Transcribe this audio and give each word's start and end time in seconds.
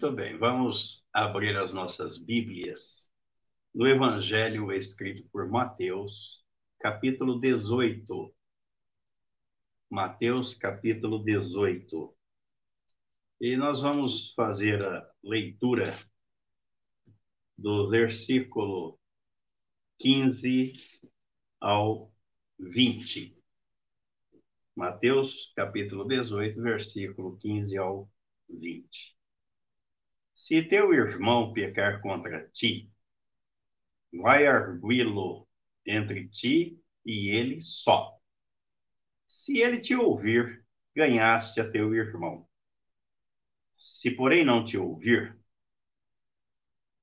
Muito 0.00 0.14
bem, 0.14 0.38
vamos 0.38 1.04
abrir 1.12 1.56
as 1.56 1.72
nossas 1.74 2.18
Bíblias 2.18 3.10
no 3.74 3.84
Evangelho 3.84 4.70
escrito 4.70 5.28
por 5.32 5.48
Mateus, 5.48 6.40
capítulo 6.78 7.40
18. 7.40 8.32
Mateus, 9.90 10.54
capítulo 10.54 11.24
18. 11.24 12.16
E 13.40 13.56
nós 13.56 13.80
vamos 13.80 14.32
fazer 14.34 14.84
a 14.84 15.04
leitura 15.20 15.98
do 17.58 17.90
versículo 17.90 19.00
15 19.98 20.74
ao 21.60 22.12
20. 22.56 23.36
Mateus, 24.76 25.52
capítulo 25.56 26.06
18, 26.06 26.62
versículo 26.62 27.36
15 27.38 27.76
ao 27.78 28.08
20. 28.48 29.17
Se 30.38 30.62
teu 30.62 30.94
irmão 30.94 31.52
pecar 31.52 32.00
contra 32.00 32.48
ti, 32.50 32.88
vai 34.12 34.46
arguí-lo 34.46 35.48
entre 35.84 36.28
ti 36.28 36.80
e 37.04 37.28
ele 37.30 37.60
só. 37.60 38.16
Se 39.26 39.58
ele 39.58 39.80
te 39.80 39.96
ouvir, 39.96 40.64
ganhaste 40.94 41.60
a 41.60 41.68
teu 41.68 41.92
irmão. 41.92 42.48
Se, 43.76 44.12
porém, 44.12 44.44
não 44.44 44.64
te 44.64 44.78
ouvir, 44.78 45.36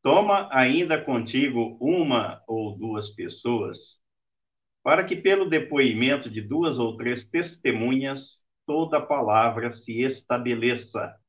toma 0.01 0.47
ainda 0.49 1.03
contigo 1.03 1.77
uma 1.81 2.41
ou 2.47 2.77
duas 2.77 3.09
pessoas, 3.09 3.99
para 4.81 5.03
que, 5.03 5.13
pelo 5.13 5.49
depoimento 5.49 6.29
de 6.29 6.41
duas 6.41 6.79
ou 6.79 6.95
três 6.95 7.27
testemunhas, 7.27 8.45
toda 8.65 9.05
palavra 9.05 9.71
se 9.71 10.03
estabeleça. 10.03 11.19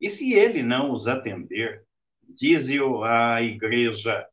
E 0.00 0.08
se 0.08 0.32
ele 0.32 0.62
não 0.62 0.92
os 0.92 1.06
atender, 1.06 1.84
dize-o 2.22 3.02
à 3.02 3.42
igreja. 3.42 4.28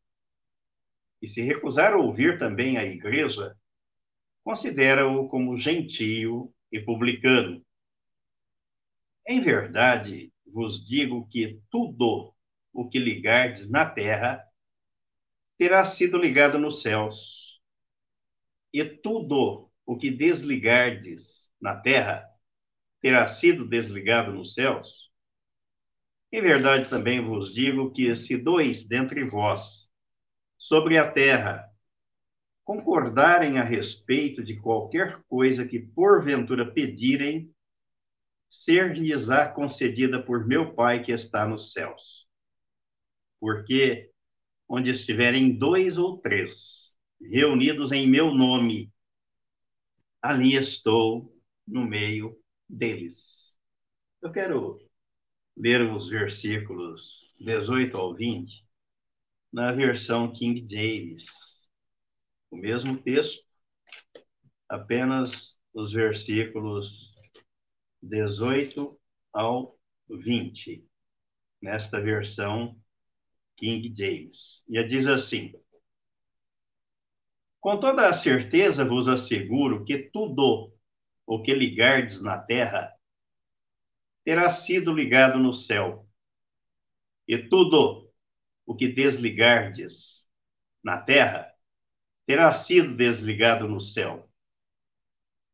E 1.21 1.27
se 1.27 1.41
recusar 1.41 1.93
a 1.93 1.97
ouvir 1.97 2.37
também 2.37 2.77
a 2.77 2.85
igreja, 2.85 3.55
considera-o 4.43 5.27
como 5.27 5.57
gentio 5.57 6.53
e 6.71 6.79
publicano. 6.79 7.65
Em 9.27 9.41
verdade, 9.41 10.31
vos 10.45 10.85
digo 10.85 11.27
que 11.29 11.59
tudo 11.71 12.31
o 12.71 12.87
que 12.87 12.99
ligardes 12.99 13.69
na 13.69 13.89
terra 13.89 14.45
terá 15.57 15.83
sido 15.85 16.17
ligado 16.17 16.59
nos 16.59 16.81
céus, 16.81 17.59
e 18.71 18.83
tudo 18.83 19.71
o 19.85 19.97
que 19.97 20.11
desligardes 20.11 21.49
na 21.59 21.75
terra 21.75 22.29
terá 23.01 23.27
sido 23.27 23.65
desligado 23.65 24.33
nos 24.33 24.53
céus. 24.53 25.04
Em 26.35 26.41
verdade 26.41 26.89
também 26.89 27.21
vos 27.21 27.53
digo 27.53 27.93
que 27.93 28.13
se 28.13 28.35
dois 28.35 28.83
dentre 28.83 29.23
vós 29.23 29.89
sobre 30.57 30.97
a 30.97 31.09
terra 31.09 31.65
concordarem 32.65 33.57
a 33.57 33.63
respeito 33.63 34.43
de 34.43 34.59
qualquer 34.59 35.23
coisa 35.29 35.65
que 35.65 35.79
porventura 35.79 36.69
pedirem, 36.69 37.49
ser-lhes-á 38.49 39.47
concedida 39.47 40.21
por 40.21 40.45
meu 40.45 40.73
Pai 40.75 41.01
que 41.01 41.13
está 41.13 41.47
nos 41.47 41.71
céus. 41.71 42.27
Porque 43.39 44.11
onde 44.67 44.89
estiverem 44.89 45.57
dois 45.57 45.97
ou 45.97 46.17
três 46.17 46.97
reunidos 47.21 47.93
em 47.93 48.09
meu 48.09 48.35
nome, 48.35 48.91
ali 50.21 50.53
estou 50.53 51.33
no 51.65 51.85
meio 51.85 52.37
deles. 52.67 53.57
Eu 54.21 54.33
quero 54.33 54.84
ler 55.55 55.81
os 55.89 56.09
versículos 56.09 57.31
18 57.39 57.95
ao 57.95 58.13
20 58.13 58.65
na 59.51 59.71
versão 59.71 60.31
King 60.33 60.65
James. 60.67 61.25
O 62.51 62.57
mesmo 62.57 63.01
texto, 63.01 63.43
apenas 64.67 65.57
os 65.73 65.91
versículos 65.91 67.13
18 68.01 68.99
ao 69.33 69.77
20, 70.09 70.85
nesta 71.61 72.01
versão 72.01 72.79
King 73.55 73.93
James. 73.95 74.63
E 74.67 74.83
diz 74.83 75.07
assim: 75.07 75.53
Com 77.59 77.79
toda 77.79 78.07
a 78.07 78.13
certeza 78.13 78.85
vos 78.85 79.07
asseguro 79.07 79.83
que 79.83 79.97
tudo 79.97 80.73
o 81.25 81.41
que 81.41 81.53
ligardes 81.53 82.21
na 82.21 82.37
terra 82.37 82.94
terá 84.25 84.49
sido 84.49 84.91
ligado 84.91 85.39
no 85.39 85.53
céu. 85.53 86.05
E 87.27 87.37
tudo 87.37 88.11
o 88.65 88.75
que 88.75 88.87
desligardes 88.87 90.27
na 90.83 90.97
terra 90.97 91.53
terá 92.25 92.51
sido 92.53 92.95
desligado 92.95 93.67
no 93.67 93.79
céu. 93.79 94.29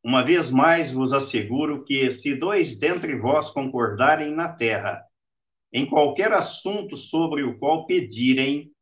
Uma 0.03 0.23
vez 0.23 0.49
mais 0.49 0.91
vos 0.91 1.13
asseguro 1.13 1.83
que, 1.83 2.11
se 2.11 2.33
dois 2.33 2.79
dentre 2.79 3.19
vós 3.19 3.49
concordarem 3.49 4.33
na 4.33 4.51
terra, 4.51 5.05
em 5.71 5.85
qualquer 5.85 6.31
assunto 6.31 6.97
sobre 6.97 7.43
o 7.43 7.59
qual 7.59 7.85
pedirem, 7.85 8.73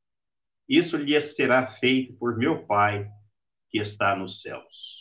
isso 0.67 0.95
lhes 0.95 1.35
será 1.35 1.67
feito 1.67 2.13
por 2.13 2.37
meu 2.37 2.65
Pai 2.65 3.09
que 3.69 3.79
está 3.79 4.15
nos 4.15 4.41
céus. 4.41 4.98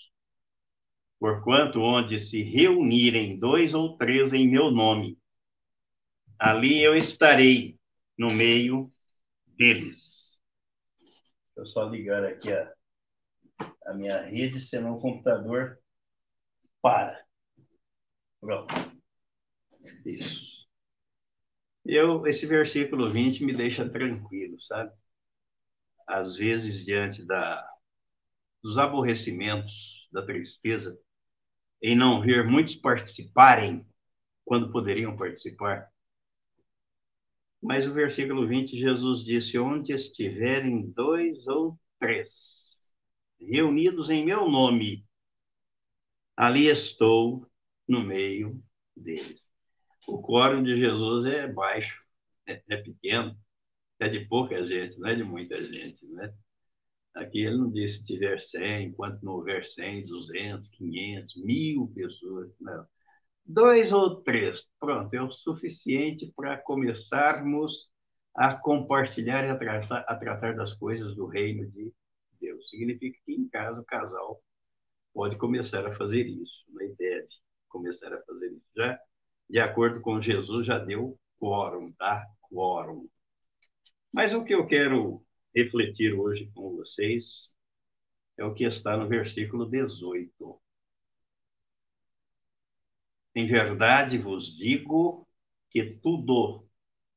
Porquanto 1.18 1.80
onde 1.80 2.18
se 2.18 2.42
reunirem 2.42 3.38
dois 3.38 3.74
ou 3.74 3.96
três 3.96 4.32
em 4.32 4.48
meu 4.48 4.70
nome, 4.70 5.18
ali 6.38 6.80
eu 6.80 6.96
estarei 6.96 7.78
no 8.16 8.30
meio 8.30 8.88
deles. 9.46 10.38
Deixa 11.00 11.60
eu 11.60 11.66
só 11.66 11.88
ligar 11.88 12.24
aqui 12.24 12.52
a, 12.52 12.72
a 13.86 13.94
minha 13.94 14.20
rede, 14.22 14.60
senão 14.60 14.96
o 14.96 15.00
computador 15.00 15.78
para. 16.80 17.24
Pronto. 18.40 18.72
Isso. 20.04 20.58
Eu, 21.84 22.26
esse 22.26 22.46
versículo 22.46 23.10
20 23.10 23.44
me 23.44 23.52
deixa 23.52 23.88
tranquilo, 23.88 24.60
sabe? 24.60 24.92
Às 26.06 26.36
vezes, 26.36 26.84
diante 26.84 27.24
da, 27.24 27.66
dos 28.62 28.78
aborrecimentos, 28.78 30.08
da 30.12 30.24
tristeza, 30.24 30.98
em 31.82 31.96
não 31.96 32.20
ver 32.20 32.44
muitos 32.44 32.76
participarem 32.76 33.86
quando 34.44 34.72
poderiam 34.72 35.16
participar. 35.16 35.88
Mas 37.62 37.86
o 37.86 37.92
versículo 37.92 38.46
20, 38.46 38.76
Jesus 38.76 39.24
disse: 39.24 39.58
Onde 39.58 39.92
estiverem 39.92 40.90
dois 40.90 41.46
ou 41.46 41.78
três 41.98 42.68
reunidos 43.40 44.10
em 44.10 44.24
meu 44.24 44.48
nome, 44.48 45.04
ali 46.36 46.66
estou 46.68 47.46
no 47.86 48.00
meio 48.02 48.62
deles. 48.96 49.48
O 50.06 50.22
quórum 50.22 50.62
de 50.62 50.76
Jesus 50.76 51.26
é 51.26 51.46
baixo, 51.46 52.02
é, 52.46 52.62
é 52.68 52.76
pequeno, 52.76 53.36
é 53.98 54.08
de 54.08 54.26
pouca 54.26 54.66
gente, 54.66 54.98
não 54.98 55.08
é 55.08 55.14
de 55.14 55.24
muita 55.24 55.62
gente, 55.64 56.06
né? 56.06 56.32
Aqui 57.18 57.44
ele 57.44 57.56
não 57.56 57.70
disse 57.70 57.98
se 57.98 58.04
tiver 58.04 58.38
100, 58.38 58.88
enquanto 58.88 59.20
não 59.22 59.32
houver 59.32 59.66
100, 59.66 60.04
200, 60.04 60.68
500, 60.70 61.36
mil 61.36 61.88
pessoas. 61.88 62.50
Não. 62.60 62.86
Dois 63.44 63.92
ou 63.92 64.22
três, 64.22 64.70
pronto, 64.78 65.12
é 65.12 65.20
o 65.20 65.30
suficiente 65.30 66.32
para 66.36 66.56
começarmos 66.56 67.90
a 68.36 68.54
compartilhar 68.54 69.44
e 69.44 69.50
a 69.50 69.56
tratar, 69.56 70.04
a 70.06 70.14
tratar 70.14 70.54
das 70.54 70.72
coisas 70.74 71.16
do 71.16 71.26
reino 71.26 71.68
de 71.68 71.92
Deus. 72.40 72.70
Significa 72.70 73.18
que 73.26 73.32
em 73.32 73.48
casa 73.48 73.80
o 73.80 73.84
casal 73.84 74.40
pode 75.12 75.36
começar 75.36 75.84
a 75.84 75.96
fazer 75.96 76.24
isso, 76.24 76.64
né? 76.68 76.94
deve 76.96 77.26
começar 77.68 78.12
a 78.12 78.22
fazer 78.22 78.52
isso. 78.52 78.66
Já, 78.76 79.00
de 79.50 79.58
acordo 79.58 80.00
com 80.00 80.20
Jesus, 80.20 80.64
já 80.64 80.78
deu 80.78 81.18
quórum, 81.40 81.90
tá? 81.92 82.24
Quórum. 82.42 83.08
Mas 84.12 84.32
o 84.32 84.44
que 84.44 84.54
eu 84.54 84.66
quero 84.68 85.24
refletir 85.54 86.14
hoje 86.14 86.50
com 86.54 86.76
vocês 86.76 87.54
é 88.36 88.44
o 88.44 88.54
que 88.54 88.64
está 88.64 88.96
no 88.96 89.08
versículo 89.08 89.66
18. 89.68 90.60
Em 93.34 93.46
verdade 93.46 94.18
vos 94.18 94.56
digo 94.56 95.28
que 95.70 95.84
tudo 95.84 96.66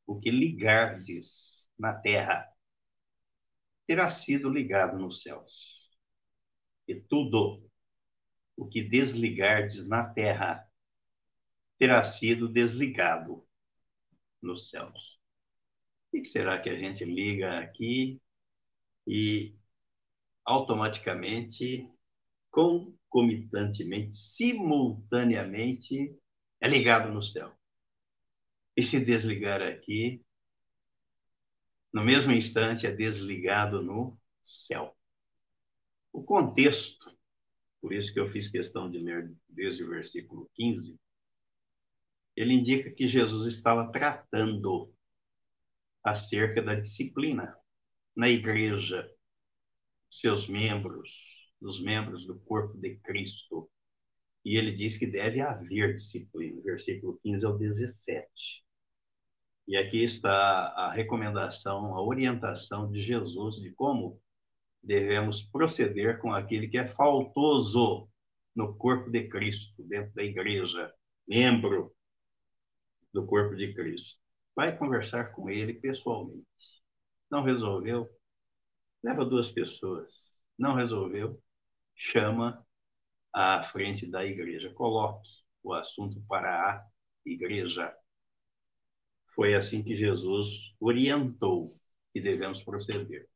o 0.06 0.19
que 0.19 0.31
ligardes 0.31 1.69
na 1.78 1.94
terra 1.94 2.51
terá 3.86 4.10
sido 4.10 4.50
ligado 4.50 4.98
nos 4.98 5.22
céus. 5.22 5.92
E 6.88 6.95
tudo 6.95 7.69
o 8.57 8.68
que 8.68 8.83
desligardes 8.83 9.88
na 9.88 10.04
terra 10.04 10.68
terá 11.78 12.04
sido 12.04 12.48
desligado 12.48 13.48
nos 14.42 14.69
céus. 14.69 15.20
O 16.12 16.22
que 16.22 16.25
será 16.25 16.60
que 16.60 16.69
a 16.69 16.78
gente 16.78 17.06
liga 17.06 17.60
aqui 17.60 18.22
e 19.08 19.56
automaticamente, 20.46 21.88
concomitantemente, 22.50 24.16
simultaneamente, 24.16 26.16
é 26.60 26.68
ligado 26.68 27.12
no 27.12 27.22
céu? 27.22 27.56
e 28.75 28.84
se 28.84 29.00
desligar 29.00 29.62
aqui, 29.62 30.24
no 31.94 32.04
mesmo 32.04 32.31
instante 32.31 32.88
é 32.88 32.92
desligado 32.92 33.81
no 33.81 34.18
céu. 34.44 34.96
O 36.12 36.24
contexto, 36.24 37.12
por 37.81 37.94
isso 37.94 38.14
que 38.14 38.19
eu 38.19 38.30
fiz 38.30 38.50
questão 38.50 38.90
de 38.90 39.00
ler 39.00 39.34
desde 39.48 39.84
o 39.84 39.90
versículo 39.90 40.50
15, 40.54 41.00
ele 42.36 42.54
indica 42.54 42.92
que 42.92 43.07
Jesus 43.07 43.46
estava 43.46 43.92
tratando 43.92 44.94
acerca 46.03 46.62
da 46.62 46.75
disciplina 46.75 47.56
na 48.15 48.30
igreja, 48.30 49.09
seus 50.09 50.48
membros, 50.48 51.09
dos 51.59 51.81
membros 51.81 52.25
do 52.25 52.39
corpo 52.39 52.77
de 52.77 52.98
Cristo. 52.98 53.69
E 54.44 54.57
ele 54.57 54.71
diz 54.71 54.98
que 54.98 55.06
deve 55.06 55.39
haver 55.39 55.95
disciplina. 55.95 56.62
Versículo 56.63 57.19
15 57.21 57.45
ao 57.45 57.57
17. 57.57 58.65
E 59.68 59.77
aqui 59.77 60.03
está 60.03 60.68
a 60.69 60.92
recomendação, 60.92 61.95
a 61.95 62.01
orientação 62.01 62.92
de 62.92 63.00
Jesus 63.00 63.56
de 63.56 63.71
como 63.71 64.19
devemos 64.83 65.44
proceder 65.44 66.19
com 66.19 66.33
aquele 66.33 66.68
que 66.68 66.77
é 66.77 66.88
faltoso 66.88 68.09
no 68.56 68.75
corpo 68.75 69.09
de 69.09 69.30
Cristo, 69.30 69.83
dentro 69.83 70.13
da 70.13 70.24
igreja, 70.24 70.94
membro 71.27 71.94
do 73.13 73.25
corpo 73.25 73.56
de 73.56 73.74
Cristo. 73.74 74.20
Vai 74.56 74.77
conversar 74.77 75.31
com 75.33 75.50
ele 75.50 75.74
pessoalmente. 75.74 76.45
Não 77.30 77.44
resolveu? 77.44 78.09
Leva 79.03 79.25
duas 79.25 79.50
pessoas. 79.50 80.13
Não 80.57 80.75
resolveu? 80.75 81.42
Chama 81.95 82.65
à 83.33 83.63
frente 83.63 84.06
da 84.06 84.25
igreja. 84.25 84.74
Coloque 84.74 85.30
o 85.63 85.74
assunto 85.74 86.21
para 86.27 86.77
a 86.77 86.88
igreja. 87.25 87.95
Foi 89.33 89.56
assim 89.56 89.83
que 89.83 89.95
Jesus 89.95 90.75
orientou 90.80 91.80
que 92.13 92.19
devemos 92.19 92.62
proceder. 92.62 93.27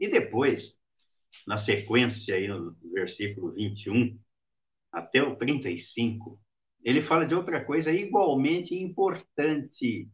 E 0.00 0.08
depois, 0.08 0.76
na 1.46 1.56
sequência 1.56 2.34
aí 2.34 2.48
no 2.48 2.76
versículo 2.92 3.52
21 3.52 4.18
até 4.92 5.22
o 5.22 5.36
35, 5.36 6.40
ele 6.84 7.00
fala 7.00 7.26
de 7.26 7.34
outra 7.34 7.64
coisa 7.64 7.90
igualmente 7.90 8.74
importante 8.74 10.10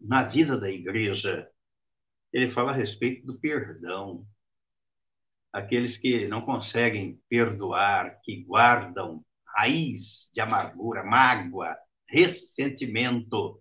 na 0.00 0.22
vida 0.22 0.58
da 0.58 0.70
igreja. 0.70 1.50
Ele 2.32 2.50
fala 2.50 2.70
a 2.70 2.74
respeito 2.74 3.26
do 3.26 3.38
perdão. 3.38 4.24
Aqueles 5.52 5.98
que 5.98 6.28
não 6.28 6.40
conseguem 6.42 7.20
perdoar, 7.28 8.20
que 8.22 8.44
guardam 8.44 9.24
raiz 9.44 10.30
de 10.32 10.40
amargura, 10.40 11.04
mágoa, 11.04 11.76
ressentimento, 12.06 13.60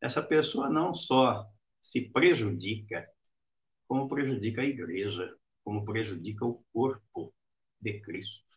essa 0.00 0.20
pessoa 0.22 0.68
não 0.68 0.92
só 0.92 1.46
se 1.80 2.00
prejudica, 2.10 3.08
como 3.86 4.08
prejudica 4.08 4.60
a 4.60 4.66
igreja, 4.66 5.34
como 5.64 5.84
prejudica 5.84 6.44
o 6.44 6.64
corpo 6.72 7.32
de 7.80 8.00
Cristo. 8.00 8.51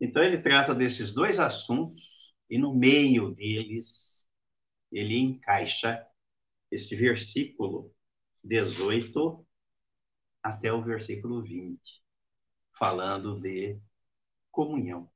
Então, 0.00 0.22
ele 0.22 0.38
trata 0.38 0.74
desses 0.74 1.12
dois 1.12 1.38
assuntos 1.38 2.02
e, 2.50 2.58
no 2.58 2.74
meio 2.74 3.34
deles, 3.34 4.24
ele 4.92 5.18
encaixa 5.18 6.06
este 6.70 6.94
versículo 6.96 7.94
18 8.42 9.46
até 10.42 10.72
o 10.72 10.82
versículo 10.82 11.42
20, 11.42 11.80
falando 12.78 13.40
de 13.40 13.80
comunhão. 14.50 15.10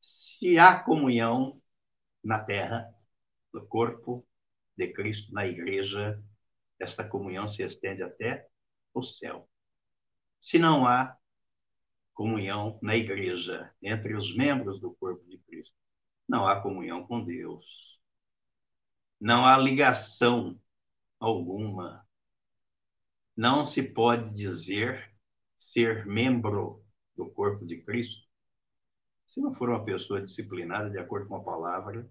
Se 0.00 0.58
há 0.58 0.78
comunhão 0.82 1.60
na 2.22 2.38
terra, 2.38 2.94
no 3.52 3.66
corpo 3.66 4.26
de 4.76 4.88
Cristo, 4.92 5.32
na 5.32 5.46
igreja, 5.46 6.22
esta 6.78 7.06
comunhão 7.06 7.48
se 7.48 7.62
estende 7.62 8.02
até 8.02 8.48
o 8.94 9.02
céu. 9.02 9.48
Se 10.40 10.58
não 10.58 10.86
há 10.86 11.16
comunhão 12.14 12.78
na 12.82 12.96
igreja, 12.96 13.72
entre 13.82 14.14
os 14.14 14.34
membros 14.36 14.80
do 14.80 14.92
corpo 14.94 15.24
de 15.28 15.38
Cristo. 15.38 15.74
Não 16.28 16.46
há 16.46 16.60
comunhão 16.60 17.06
com 17.06 17.24
Deus. 17.24 17.64
Não 19.20 19.44
há 19.44 19.56
ligação 19.56 20.60
alguma. 21.18 22.06
Não 23.36 23.66
se 23.66 23.82
pode 23.82 24.30
dizer 24.34 25.14
ser 25.58 26.06
membro 26.06 26.84
do 27.16 27.30
corpo 27.30 27.66
de 27.66 27.82
Cristo 27.82 28.30
se 29.30 29.40
não 29.40 29.54
for 29.54 29.68
uma 29.70 29.84
pessoa 29.84 30.20
disciplinada 30.20 30.90
de 30.90 30.98
acordo 30.98 31.28
com 31.28 31.36
a 31.36 31.44
palavra, 31.44 32.08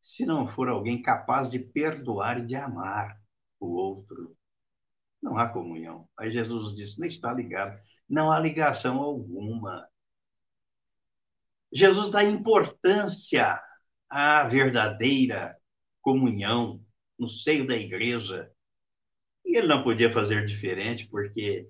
se 0.00 0.24
não 0.24 0.46
for 0.46 0.68
alguém 0.68 1.02
capaz 1.02 1.50
de 1.50 1.58
perdoar 1.58 2.40
e 2.40 2.46
de 2.46 2.56
amar 2.56 3.20
o 3.60 3.66
outro. 3.74 4.34
Não 5.22 5.36
há 5.36 5.48
comunhão. 5.48 6.08
Aí 6.18 6.30
Jesus 6.30 6.74
disse: 6.74 6.98
não 6.98 7.06
está 7.06 7.32
ligado. 7.32 7.78
Não 8.08 8.32
há 8.32 8.38
ligação 8.38 9.00
alguma. 9.00 9.88
Jesus 11.72 12.10
dá 12.10 12.24
importância 12.24 13.60
à 14.08 14.44
verdadeira 14.44 15.58
comunhão 16.00 16.82
no 17.18 17.28
seio 17.28 17.66
da 17.66 17.76
igreja. 17.76 18.50
E 19.44 19.56
ele 19.56 19.66
não 19.66 19.82
podia 19.82 20.12
fazer 20.12 20.46
diferente, 20.46 21.06
porque 21.08 21.68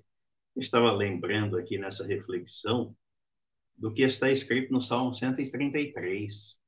estava 0.56 0.93
lembrando 0.93 1.56
aqui 1.56 1.79
nessa 1.79 2.06
reflexão 2.06 2.96
do 3.76 3.93
que 3.93 4.02
está 4.02 4.31
escrito 4.31 4.73
no 4.73 4.81
Salmo 4.81 5.14
133. 5.14 6.58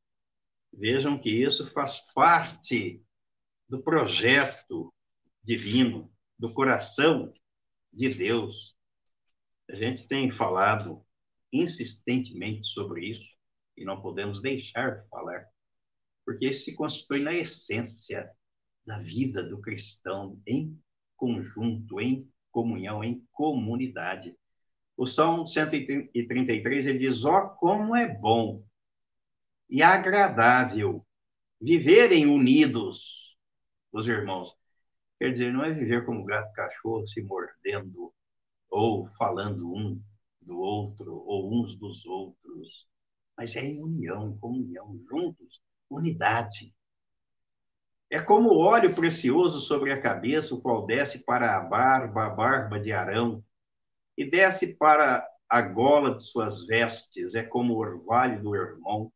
Vejam 0.72 1.18
que 1.18 1.30
isso 1.30 1.70
faz 1.72 2.00
parte 2.14 3.02
do 3.68 3.82
projeto 3.82 4.92
divino, 5.42 6.12
do 6.38 6.52
coração 6.52 7.32
de 7.92 8.08
Deus. 8.14 8.76
A 9.70 9.74
gente 9.76 10.08
tem 10.08 10.32
falado 10.32 11.00
insistentemente 11.52 12.66
sobre 12.66 13.06
isso 13.06 13.28
e 13.76 13.84
não 13.84 14.02
podemos 14.02 14.42
deixar 14.42 15.00
de 15.00 15.08
falar, 15.08 15.46
porque 16.24 16.48
isso 16.48 16.64
se 16.64 16.74
constitui 16.74 17.20
na 17.20 17.32
essência 17.32 18.28
da 18.84 18.98
vida 18.98 19.44
do 19.44 19.60
cristão 19.60 20.42
em 20.44 20.76
conjunto, 21.16 22.00
em 22.00 22.28
comunhão, 22.50 23.04
em 23.04 23.24
comunidade. 23.30 24.36
O 24.96 25.06
Salmo 25.06 25.46
133 25.46 26.86
ele 26.88 26.98
diz: 26.98 27.24
Ó, 27.24 27.38
oh, 27.38 27.50
como 27.50 27.94
é 27.94 28.08
bom 28.08 28.64
e 29.68 29.84
agradável 29.84 31.06
viverem 31.60 32.26
unidos 32.26 33.38
os 33.92 34.08
irmãos. 34.08 34.52
Quer 35.16 35.30
dizer, 35.30 35.52
não 35.52 35.64
é 35.64 35.72
viver 35.72 36.04
como 36.04 36.24
gato 36.24 36.50
e 36.50 36.54
cachorro 36.54 37.06
se 37.06 37.22
mordendo 37.22 38.12
ou 38.70 39.04
falando 39.18 39.72
um 39.74 40.00
do 40.40 40.58
outro, 40.58 41.22
ou 41.26 41.52
uns 41.52 41.74
dos 41.74 42.06
outros, 42.06 42.88
mas 43.36 43.56
é 43.56 43.64
em 43.64 43.82
união, 43.82 44.36
comunhão, 44.38 44.98
juntos, 45.08 45.60
unidade. 45.88 46.74
É 48.08 48.20
como 48.20 48.56
óleo 48.56 48.94
precioso 48.94 49.60
sobre 49.60 49.92
a 49.92 50.00
cabeça, 50.00 50.54
o 50.54 50.60
qual 50.60 50.86
desce 50.86 51.24
para 51.24 51.56
a 51.56 51.60
barba, 51.60 52.26
a 52.26 52.30
barba 52.30 52.78
de 52.78 52.92
Arão, 52.92 53.44
e 54.16 54.28
desce 54.28 54.74
para 54.76 55.26
a 55.48 55.62
gola 55.62 56.16
de 56.16 56.24
suas 56.24 56.66
vestes, 56.66 57.34
é 57.34 57.42
como 57.42 57.74
o 57.74 57.78
orvalho 57.78 58.42
do 58.42 58.54
irmão, 58.54 59.12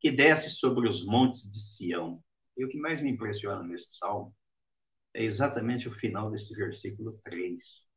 que 0.00 0.10
desce 0.10 0.50
sobre 0.50 0.88
os 0.88 1.04
montes 1.04 1.50
de 1.50 1.60
Sião. 1.60 2.22
E 2.56 2.64
o 2.64 2.68
que 2.68 2.78
mais 2.78 3.00
me 3.00 3.10
impressiona 3.10 3.62
neste 3.62 3.96
salmo 3.96 4.34
é 5.14 5.22
exatamente 5.22 5.88
o 5.88 5.94
final 5.94 6.30
deste 6.30 6.54
versículo 6.54 7.18
3 7.24 7.87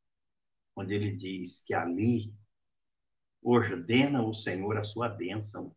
onde 0.76 0.96
ele 0.96 1.12
diz 1.16 1.64
que 1.66 1.74
ali 1.74 2.34
ordena 3.42 4.24
o 4.24 4.34
Senhor 4.34 4.78
a 4.78 4.84
sua 4.84 5.10
bênção 5.10 5.76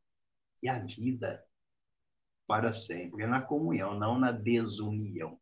e 0.63 0.69
a 0.69 0.79
vida 0.79 1.45
para 2.47 2.73
sempre. 2.73 3.25
É 3.25 3.27
na 3.27 3.41
comunhão, 3.41 3.99
não 3.99 4.19
na 4.19 4.33
desunião, 4.33 5.41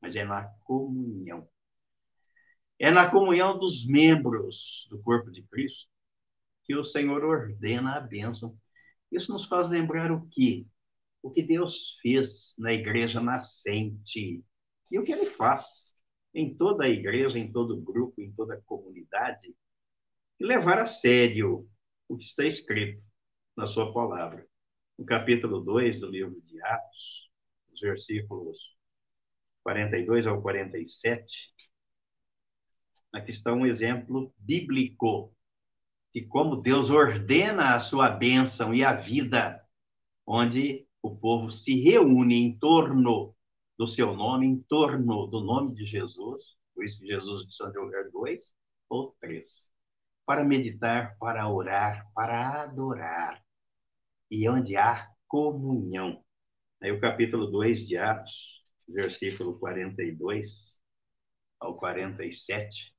mas 0.00 0.16
é 0.16 0.24
na 0.24 0.44
comunhão. 0.64 1.48
É 2.78 2.90
na 2.90 3.10
comunhão 3.10 3.58
dos 3.58 3.86
membros 3.86 4.86
do 4.90 5.00
corpo 5.02 5.30
de 5.30 5.42
Cristo 5.42 5.88
que 6.64 6.74
o 6.74 6.84
Senhor 6.84 7.24
ordena 7.24 7.96
a 7.96 8.00
bênção. 8.00 8.56
Isso 9.10 9.32
nos 9.32 9.44
faz 9.44 9.68
lembrar 9.68 10.10
o 10.10 10.26
que? 10.28 10.68
O 11.22 11.30
que 11.30 11.42
Deus 11.42 11.98
fez 12.02 12.54
na 12.58 12.72
igreja 12.72 13.20
nascente 13.20 14.44
e 14.90 14.98
o 14.98 15.04
que 15.04 15.12
ele 15.12 15.30
faz 15.30 15.85
em 16.36 16.54
toda 16.54 16.84
a 16.84 16.88
igreja, 16.88 17.38
em 17.38 17.50
todo 17.50 17.80
grupo, 17.80 18.20
em 18.20 18.30
toda 18.30 18.54
a 18.54 18.60
comunidade, 18.60 19.56
e 20.38 20.44
levar 20.44 20.78
a 20.78 20.86
sério 20.86 21.66
o 22.06 22.16
que 22.18 22.24
está 22.24 22.44
escrito 22.44 23.02
na 23.56 23.66
sua 23.66 23.90
palavra. 23.90 24.46
No 24.98 25.06
capítulo 25.06 25.60
2 25.60 25.98
do 25.98 26.10
livro 26.10 26.38
de 26.42 26.62
Atos, 26.62 27.30
os 27.72 27.80
versículos 27.80 28.58
42 29.62 30.26
ao 30.26 30.42
47, 30.42 31.54
aqui 33.14 33.30
está 33.30 33.54
um 33.54 33.64
exemplo 33.64 34.30
bíblico 34.36 35.34
de 36.12 36.20
como 36.26 36.56
Deus 36.56 36.90
ordena 36.90 37.74
a 37.74 37.80
sua 37.80 38.10
bênção 38.10 38.74
e 38.74 38.84
a 38.84 38.92
vida, 38.92 39.64
onde 40.26 40.86
o 41.00 41.16
povo 41.16 41.50
se 41.50 41.80
reúne 41.80 42.34
em 42.34 42.58
torno 42.58 43.35
do 43.78 43.86
seu 43.86 44.14
nome, 44.14 44.46
em 44.46 44.58
torno 44.62 45.26
do 45.26 45.40
nome 45.40 45.74
de 45.74 45.84
Jesus, 45.84 46.56
por 46.74 46.84
isso 46.84 46.98
que 46.98 47.06
Jesus 47.06 47.46
disse 47.46 47.62
onde 47.62 47.78
houver 47.78 48.10
dois 48.10 48.42
ou 48.88 49.14
três, 49.20 49.70
para 50.24 50.44
meditar, 50.44 51.16
para 51.18 51.48
orar, 51.48 52.06
para 52.14 52.62
adorar, 52.62 53.42
e 54.30 54.48
onde 54.48 54.76
há 54.76 55.08
comunhão. 55.28 56.24
Aí 56.82 56.90
o 56.90 57.00
capítulo 57.00 57.46
2 57.46 57.86
de 57.86 57.96
Atos, 57.96 58.62
versículo 58.88 59.58
42 59.58 60.80
ao 61.60 61.76
47, 61.76 62.94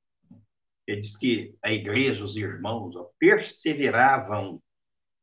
ele 0.85 1.01
diz 1.01 1.17
que 1.17 1.57
a 1.61 1.71
igreja, 1.71 2.23
os 2.23 2.37
irmãos, 2.37 2.95
ó, 2.95 3.09
perseveravam 3.19 4.61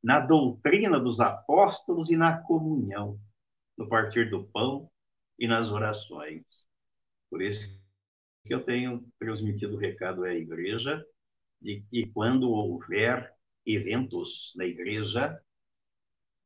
na 0.02 0.20
doutrina 0.20 1.00
dos 1.00 1.20
apóstolos 1.20 2.10
e 2.10 2.16
na 2.16 2.42
comunhão, 2.42 3.18
no 3.76 3.88
partir 3.88 4.28
do 4.28 4.44
pão 4.48 4.90
e 5.38 5.46
nas 5.46 5.70
orações. 5.70 6.42
Por 7.30 7.42
isso 7.42 7.68
que 8.44 8.54
eu 8.54 8.64
tenho 8.64 9.06
transmitido 9.18 9.74
o 9.76 9.78
recado 9.78 10.24
à 10.24 10.34
igreja 10.34 11.04
de 11.60 11.82
que 11.90 12.06
quando 12.12 12.50
houver 12.50 13.32
eventos 13.66 14.52
na 14.56 14.66
igreja, 14.66 15.40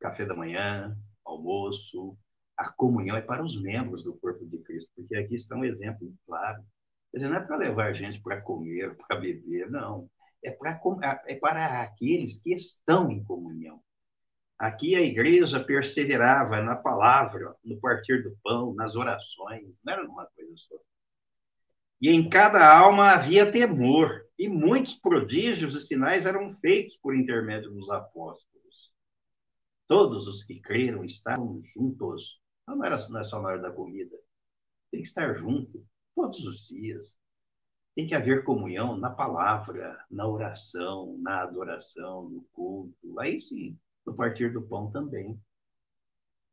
café 0.00 0.24
da 0.24 0.34
manhã, 0.34 0.96
almoço, 1.24 2.16
a 2.56 2.70
comunhão 2.72 3.16
é 3.16 3.20
para 3.20 3.44
os 3.44 3.60
membros 3.60 4.02
do 4.02 4.16
corpo 4.16 4.46
de 4.46 4.58
Cristo, 4.58 4.90
porque 4.94 5.16
aqui 5.16 5.34
está 5.36 5.56
um 5.56 5.64
exemplo 5.64 6.12
claro. 6.26 6.62
Quer 7.10 7.18
dizer, 7.18 7.28
não 7.28 7.36
é 7.36 7.40
para 7.40 7.56
levar 7.56 7.92
gente 7.92 8.20
para 8.20 8.40
comer, 8.40 8.96
para 9.06 9.20
beber, 9.20 9.70
não. 9.70 10.08
É 10.44 10.50
para, 10.50 10.80
é 11.26 11.34
para 11.34 11.82
aqueles 11.82 12.38
que 12.38 12.52
estão 12.54 13.10
em 13.10 13.22
comunhão. 13.24 13.82
Aqui 14.58 14.96
a 14.96 15.00
igreja 15.00 15.60
perseverava 15.60 16.60
na 16.60 16.74
palavra, 16.74 17.54
no 17.64 17.78
partir 17.80 18.24
do 18.24 18.36
pão, 18.42 18.74
nas 18.74 18.96
orações, 18.96 19.72
não 19.84 19.92
era 19.92 20.04
uma 20.04 20.26
coisa 20.26 20.52
só. 20.56 20.76
E 22.00 22.10
em 22.10 22.28
cada 22.28 22.68
alma 22.68 23.10
havia 23.10 23.50
temor, 23.52 24.24
e 24.36 24.48
muitos 24.48 24.94
prodígios 24.94 25.76
e 25.76 25.86
sinais 25.86 26.26
eram 26.26 26.56
feitos 26.56 26.96
por 26.96 27.14
intermédio 27.14 27.70
dos 27.70 27.88
apóstolos. 27.88 28.92
Todos 29.86 30.26
os 30.26 30.42
que 30.42 30.60
creram 30.60 31.04
estavam 31.04 31.58
juntos. 31.60 32.40
Não 32.66 32.84
era 32.84 32.96
é 32.96 33.24
só 33.24 33.40
na 33.40 33.48
hora 33.48 33.62
da 33.62 33.70
comida. 33.70 34.16
Tem 34.90 35.02
que 35.02 35.08
estar 35.08 35.34
junto 35.34 35.84
todos 36.14 36.44
os 36.44 36.66
dias. 36.68 37.16
Tem 37.94 38.06
que 38.06 38.14
haver 38.14 38.44
comunhão 38.44 38.96
na 38.96 39.10
palavra, 39.10 39.98
na 40.10 40.26
oração, 40.26 41.16
na 41.20 41.42
adoração, 41.42 42.28
no 42.28 42.42
culto. 42.52 43.18
Aí 43.18 43.40
sim, 43.40 43.76
no 44.06 44.14
partir 44.14 44.52
do 44.52 44.62
pão 44.62 44.90
também. 44.90 45.40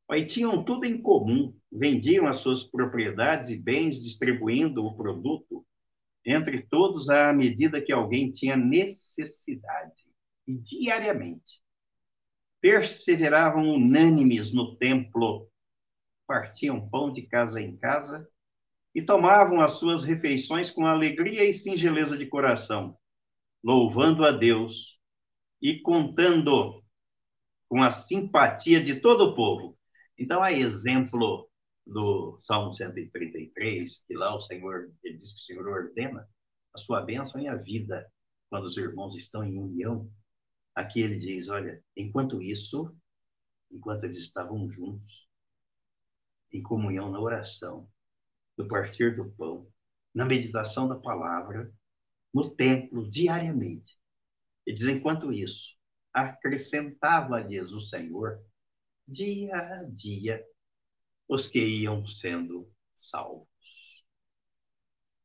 Aí 0.10 0.26
tinham 0.26 0.64
tudo 0.64 0.86
em 0.86 1.02
comum, 1.02 1.56
vendiam 1.72 2.28
as 2.28 2.38
suas 2.38 2.64
propriedades 2.64 3.50
e 3.50 3.58
bens, 3.58 4.02
distribuindo 4.02 4.86
o 4.86 4.96
produto 4.96 5.66
entre 6.26 6.62
todos 6.64 7.10
à 7.10 7.34
medida 7.34 7.82
que 7.82 7.92
alguém 7.92 8.32
tinha 8.32 8.56
necessidade. 8.56 10.06
E 10.48 10.56
diariamente 10.56 11.64
perseveravam 12.62 13.68
unânimes 13.68 14.52
no 14.52 14.76
templo, 14.78 15.48
partiam 16.26 16.90
pão 16.90 17.12
de 17.12 17.24
casa 17.24 17.62
em 17.62 17.78
casa 17.78 18.28
e 18.94 19.02
tomavam 19.02 19.62
as 19.62 19.74
suas 19.74 20.04
refeições 20.04 20.72
com 20.72 20.86
alegria 20.86 21.44
e 21.44 21.54
singeleza 21.54 22.18
de 22.18 22.26
coração, 22.26 22.98
louvando 23.64 24.26
a 24.26 24.32
Deus 24.32 25.00
e 25.62 25.80
contando 25.82 26.84
com 27.68 27.82
a 27.82 27.92
simpatia 27.92 28.82
de 28.82 29.00
todo 29.00 29.26
o 29.26 29.36
povo. 29.36 29.78
Então, 30.18 30.42
a 30.42 30.52
exemplo 30.52 31.50
do 31.86 32.38
Salmo 32.40 32.72
133, 32.72 34.04
que 34.08 34.14
lá 34.16 34.36
o 34.36 34.42
Senhor, 34.42 34.92
ele 35.04 35.18
diz 35.18 35.34
que 35.34 35.40
o 35.40 35.44
Senhor 35.44 35.68
ordena 35.68 36.28
a 36.74 36.78
sua 36.78 37.02
bênção 37.02 37.40
e 37.40 37.48
a 37.48 37.56
vida 37.56 38.10
quando 38.50 38.66
os 38.66 38.78
irmãos 38.78 39.16
estão 39.16 39.44
em 39.44 39.60
união. 39.60 40.10
Aqui 40.74 41.02
ele 41.02 41.18
diz: 41.18 41.50
olha, 41.50 41.84
enquanto 41.96 42.42
isso, 42.42 42.96
enquanto 43.72 44.06
eles 44.06 44.18
estavam 44.18 44.68
juntos, 44.68 45.28
em 46.52 46.62
comunhão 46.62 47.12
na 47.12 47.20
oração, 47.20 47.90
no 48.58 48.68
partir 48.68 49.16
do 49.16 49.30
pão, 49.32 49.68
na 50.14 50.26
meditação 50.26 50.88
da 50.88 50.96
palavra, 50.96 51.72
no 52.34 52.50
templo, 52.50 53.10
diariamente. 53.10 54.00
E 54.66 54.74
diz: 54.74 54.88
enquanto 54.88 55.32
isso, 55.32 55.75
acrescentava-lhes 56.16 57.74
o 57.74 57.82
Senhor, 57.82 58.42
dia 59.06 59.54
a 59.58 59.84
dia, 59.84 60.42
os 61.28 61.46
que 61.46 61.60
iam 61.60 62.06
sendo 62.08 62.72
salvos. 62.96 63.50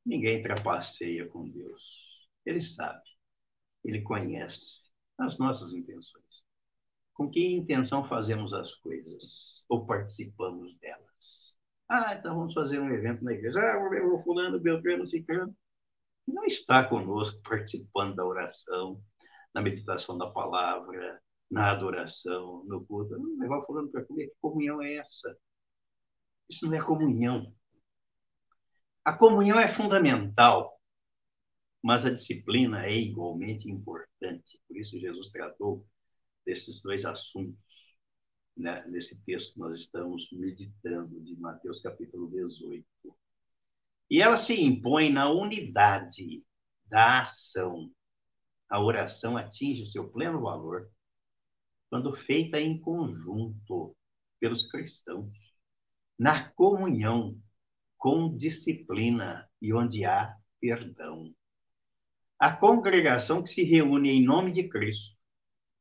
Ninguém 0.05 0.43
trapaceia 0.43 1.29
com 1.29 1.49
Deus. 1.49 2.29
Ele 2.45 2.61
sabe, 2.61 3.05
ele 3.85 4.03
conhece 4.03 4.91
as 5.17 5.39
nossas 5.39 5.75
intenções. 5.75 6.25
Com 7.15 7.31
que 7.31 7.47
intenção 7.47 8.03
fazemos 8.03 8.53
as 8.53 8.75
coisas 8.75 9.65
ou 9.69 9.87
participamos 9.87 10.77
delas? 10.79 11.57
Ah, 11.89 12.15
então 12.15 12.35
vamos 12.35 12.55
fazer 12.55 12.81
um 12.81 12.91
evento 12.91 13.23
na 13.23 13.33
igreja. 13.33 13.61
Ah, 13.61 13.79
o 13.79 14.23
fulano, 14.25 14.59
beltrano, 14.59 15.07
ciclano. 15.07 15.55
Não 16.27 16.45
está 16.45 16.85
conosco 16.85 17.41
participando 17.43 18.17
da 18.17 18.25
oração, 18.25 19.01
na 19.55 19.61
meditação 19.61 20.17
da 20.17 20.31
palavra, 20.31 21.21
na 21.51 21.71
adoração, 21.71 22.65
no 22.65 22.85
culto. 22.87 23.19
Não 23.19 23.39
levar 23.39 23.59
o 23.59 23.67
fulano 23.67 23.91
para 23.91 24.05
comer. 24.05 24.29
Que 24.29 24.37
comunhão 24.41 24.83
é 24.83 24.95
essa? 24.95 25.37
Isso 26.49 26.67
não 26.67 26.75
é 26.75 26.83
comunhão. 26.83 27.55
A 29.05 29.13
comunhão 29.13 29.59
é 29.59 29.67
fundamental, 29.67 30.79
mas 31.83 32.05
a 32.05 32.11
disciplina 32.11 32.85
é 32.85 32.95
igualmente 32.95 33.71
importante. 33.71 34.61
Por 34.69 34.77
isso 34.77 34.99
Jesus 34.99 35.31
tratou 35.31 35.87
desses 36.45 36.81
dois 36.83 37.05
assuntos 37.05 37.59
né, 38.57 38.85
nesse 38.89 39.19
texto 39.25 39.55
que 39.55 39.61
nós 39.61 39.79
estamos 39.79 40.29
meditando, 40.33 41.21
de 41.21 41.35
Mateus 41.37 41.81
capítulo 41.81 42.31
18. 42.31 42.85
E 44.11 44.21
ela 44.21 44.37
se 44.37 44.61
impõe 44.61 45.11
na 45.11 45.31
unidade 45.31 46.45
da 46.87 47.23
ação. 47.23 47.91
A 48.71 48.81
oração 48.81 49.37
atinge 49.37 49.83
o 49.83 49.87
seu 49.87 50.09
pleno 50.09 50.41
valor 50.41 50.89
quando 51.91 52.15
feita 52.15 52.61
em 52.61 52.81
conjunto 52.81 53.97
pelos 54.39 54.67
cristãos, 54.71 55.37
na 56.17 56.49
comunhão, 56.51 57.37
com 57.99 58.35
disciplina 58.35 59.51
e 59.61 59.75
onde 59.75 60.05
há 60.05 60.35
perdão. 60.61 61.35
A 62.39 62.57
congregação 62.57 63.43
que 63.43 63.51
se 63.51 63.65
reúne 63.65 64.11
em 64.11 64.25
nome 64.25 64.53
de 64.53 64.69
Cristo 64.69 65.15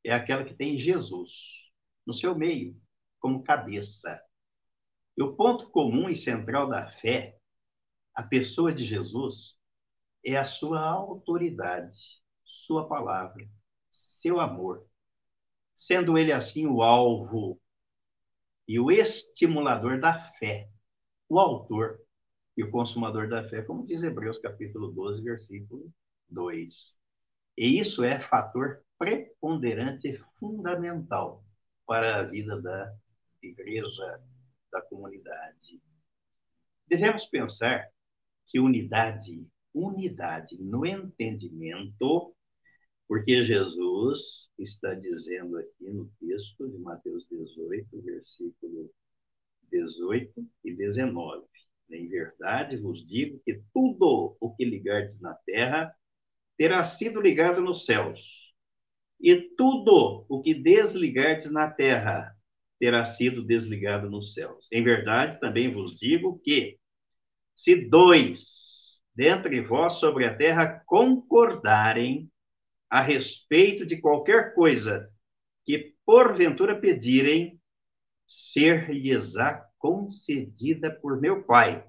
é 0.03 0.11
aquela 0.11 0.43
que 0.43 0.55
tem 0.55 0.77
Jesus 0.77 1.31
no 2.05 2.13
seu 2.13 2.35
meio, 2.35 2.75
como 3.19 3.43
cabeça. 3.43 4.21
E 5.15 5.21
o 5.21 5.35
ponto 5.35 5.69
comum 5.69 6.09
e 6.09 6.15
central 6.15 6.67
da 6.67 6.87
fé, 6.87 7.37
a 8.15 8.23
pessoa 8.23 8.73
de 8.73 8.83
Jesus, 8.83 9.57
é 10.25 10.35
a 10.35 10.45
sua 10.45 10.81
autoridade, 10.81 12.18
sua 12.69 12.87
palavra, 12.87 13.49
seu 13.89 14.39
amor, 14.39 14.85
sendo 15.73 16.15
ele 16.19 16.31
assim 16.31 16.67
o 16.67 16.83
alvo 16.83 17.59
e 18.67 18.79
o 18.79 18.91
estimulador 18.91 19.99
da 19.99 20.19
fé, 20.33 20.69
o 21.27 21.39
autor 21.39 21.99
e 22.55 22.63
o 22.63 22.69
consumador 22.69 23.27
da 23.27 23.43
fé, 23.49 23.63
como 23.63 23.83
diz 23.83 24.03
Hebreus 24.03 24.37
capítulo 24.37 24.91
12, 24.91 25.23
versículo 25.23 25.91
2. 26.29 26.95
E 27.57 27.79
isso 27.79 28.03
é 28.03 28.19
fator 28.19 28.85
preponderante 28.99 30.07
e 30.07 30.17
fundamental 30.39 31.43
para 31.87 32.17
a 32.17 32.23
vida 32.23 32.61
da 32.61 32.95
igreja, 33.41 34.21
da 34.71 34.79
comunidade. 34.83 35.81
Devemos 36.85 37.25
pensar 37.25 37.89
que 38.45 38.59
unidade, 38.59 39.43
unidade 39.73 40.55
no 40.61 40.85
entendimento, 40.85 42.35
porque 43.09 43.43
Jesus 43.43 44.51
está 44.59 44.93
dizendo 44.93 45.57
aqui 45.57 45.89
no 45.89 46.11
texto 46.19 46.69
de 46.69 46.77
Mateus 46.77 47.25
18, 47.27 48.01
versículo 48.03 48.91
18 49.71 50.47
e 50.63 50.75
19. 50.75 51.43
Em 51.89 52.07
verdade 52.07 52.77
vos 52.77 53.03
digo 53.07 53.41
que 53.43 53.63
tudo 53.73 54.37
o 54.39 54.55
que 54.55 54.63
ligardes 54.63 55.19
na 55.19 55.33
terra 55.33 55.91
terá 56.55 56.85
sido 56.85 57.19
ligado 57.19 57.61
nos 57.61 57.83
céus 57.83 58.53
e 59.19 59.35
tudo 59.57 60.23
o 60.29 60.43
que 60.43 60.53
desligardes 60.53 61.51
na 61.51 61.67
terra 61.67 62.31
terá 62.79 63.03
sido 63.05 63.43
desligado 63.43 64.07
nos 64.07 64.35
céus. 64.35 64.67
Em 64.71 64.83
verdade, 64.83 65.39
também 65.39 65.73
vos 65.73 65.97
digo 65.97 66.39
que, 66.43 66.77
se 67.55 67.89
dois 67.89 69.01
dentre 69.15 69.61
vós 69.61 69.93
sobre 69.93 70.25
a 70.25 70.37
terra 70.37 70.81
concordarem 70.85 72.31
a 72.89 73.01
respeito 73.01 73.85
de 73.85 73.97
qualquer 73.97 74.53
coisa 74.55 75.09
que 75.65 75.95
porventura 76.05 76.79
pedirem, 76.79 77.61
ser-lhes-á 78.27 79.65
concedida 79.77 80.91
por 80.99 81.19
meu 81.19 81.43
Pai, 81.43 81.85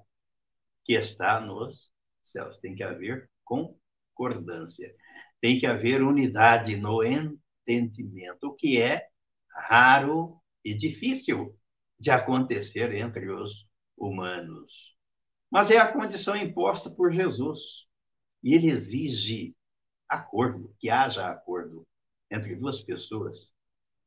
que 0.85 0.93
está 0.93 1.39
nos 1.39 1.91
céus. 2.25 2.57
Tem 2.59 2.75
que 2.75 2.83
haver 2.83 3.29
concordância. 3.43 4.93
Tem 5.39 5.59
que 5.59 5.65
haver 5.65 6.03
unidade 6.03 6.75
no 6.75 7.03
entendimento, 7.03 8.47
o 8.47 8.55
que 8.55 8.79
é 8.79 9.07
raro 9.67 10.39
e 10.63 10.73
difícil 10.73 11.57
de 11.99 12.11
acontecer 12.11 12.93
entre 12.93 13.29
os 13.31 13.67
humanos. 13.97 14.95
Mas 15.49 15.69
é 15.69 15.77
a 15.77 15.91
condição 15.91 16.35
imposta 16.35 16.89
por 16.89 17.11
Jesus. 17.11 17.87
E 18.43 18.55
ele 18.55 18.67
exige 18.69 19.55
acordo, 20.11 20.75
que 20.77 20.89
haja 20.89 21.25
acordo 21.31 21.87
entre 22.29 22.53
duas 22.55 22.81
pessoas, 22.81 23.53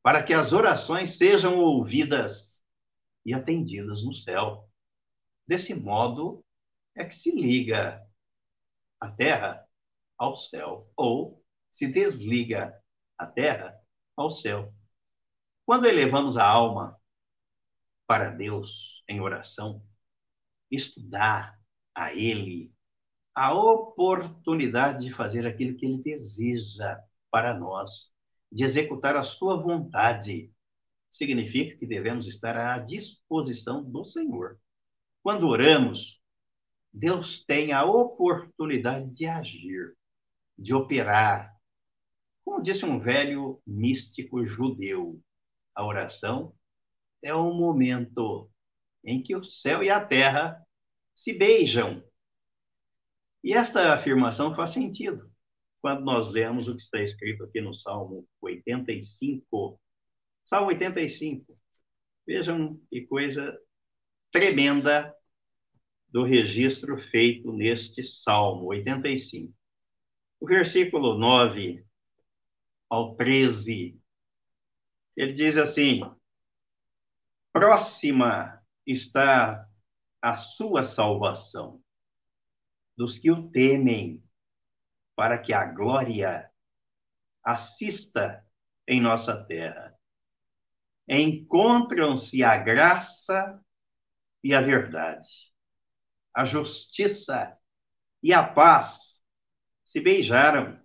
para 0.03 0.21
que 0.21 0.33
as 0.33 0.53
orações 0.53 1.17
sejam 1.17 1.57
ouvidas 1.57 2.63
e 3.25 3.33
atendidas 3.33 4.03
no 4.03 4.13
céu. 4.13 4.69
Desse 5.47 5.73
modo 5.73 6.45
é 6.95 7.03
que 7.03 7.13
se 7.13 7.31
liga 7.31 8.07
a 8.99 9.11
terra 9.11 9.67
ao 10.15 10.35
céu, 10.35 10.91
ou 10.95 11.43
se 11.71 11.87
desliga 11.87 12.79
a 13.17 13.25
terra 13.25 13.75
ao 14.15 14.29
céu. 14.29 14.71
Quando 15.65 15.87
elevamos 15.87 16.37
a 16.37 16.45
alma 16.47 17.01
para 18.07 18.29
Deus 18.29 19.03
em 19.09 19.19
oração, 19.21 19.83
estudar 20.69 21.59
a 21.95 22.13
Ele 22.13 22.74
a 23.35 23.53
oportunidade 23.53 25.05
de 25.05 25.13
fazer 25.13 25.45
aquilo 25.45 25.75
que 25.75 25.85
Ele 25.85 26.01
deseja 26.01 26.99
para 27.29 27.53
nós, 27.53 28.13
de 28.49 28.63
executar 28.63 29.17
a 29.17 29.23
Sua 29.23 29.57
vontade, 29.61 30.49
significa 31.11 31.77
que 31.77 31.85
devemos 31.85 32.27
estar 32.27 32.55
à 32.55 32.79
disposição 32.79 33.83
do 33.83 34.05
Senhor. 34.05 34.57
Quando 35.21 35.47
oramos, 35.47 36.21
Deus 36.93 37.43
tem 37.43 37.73
a 37.73 37.83
oportunidade 37.83 39.09
de 39.11 39.25
agir, 39.25 39.97
de 40.57 40.73
operar. 40.73 41.53
Como 42.43 42.61
disse 42.61 42.85
um 42.85 42.99
velho 42.99 43.61
místico 43.67 44.45
judeu, 44.45 45.21
a 45.73 45.85
oração 45.85 46.53
é 47.21 47.33
o 47.33 47.53
momento 47.53 48.49
em 49.03 49.21
que 49.21 49.35
o 49.35 49.43
céu 49.43 49.83
e 49.83 49.89
a 49.89 50.03
terra 50.03 50.65
se 51.13 51.33
beijam. 51.33 52.01
E 53.45 53.53
esta 53.53 53.93
afirmação 53.93 54.55
faz 54.55 54.71
sentido 54.71 55.31
quando 55.79 56.03
nós 56.03 56.29
lemos 56.29 56.67
o 56.67 56.75
que 56.75 56.81
está 56.81 56.99
escrito 56.99 57.43
aqui 57.43 57.61
no 57.61 57.75
Salmo 57.75 58.27
85. 58.41 59.79
Salmo 60.43 60.69
85. 60.69 61.55
Vejam 62.25 62.81
que 62.89 63.05
coisa 63.05 63.55
tremenda 64.31 65.15
do 66.07 66.23
registro 66.23 66.97
feito 66.97 67.53
neste 67.53 68.01
Salmo 68.01 68.65
85. 68.65 69.53
O 70.39 70.47
versículo 70.47 71.15
9 71.15 71.85
ao 72.89 73.15
13, 73.15 74.01
ele 75.15 75.33
diz 75.33 75.55
assim: 75.55 76.01
Próxima 77.53 78.59
está 78.87 79.69
a 80.19 80.35
sua 80.35 80.81
salvação 80.81 81.84
dos 82.97 83.17
que 83.17 83.31
o 83.31 83.49
temem, 83.49 84.23
para 85.15 85.37
que 85.37 85.53
a 85.53 85.65
glória 85.65 86.51
assista 87.43 88.45
em 88.87 89.01
nossa 89.01 89.43
terra. 89.45 89.97
Encontram-se 91.07 92.43
a 92.43 92.57
graça 92.57 93.61
e 94.43 94.53
a 94.53 94.61
verdade 94.61 95.45
a 96.35 96.43
justiça 96.43 97.57
e 98.21 98.33
a 98.33 98.43
paz 98.43 99.21
se 99.85 100.01
beijaram. 100.01 100.77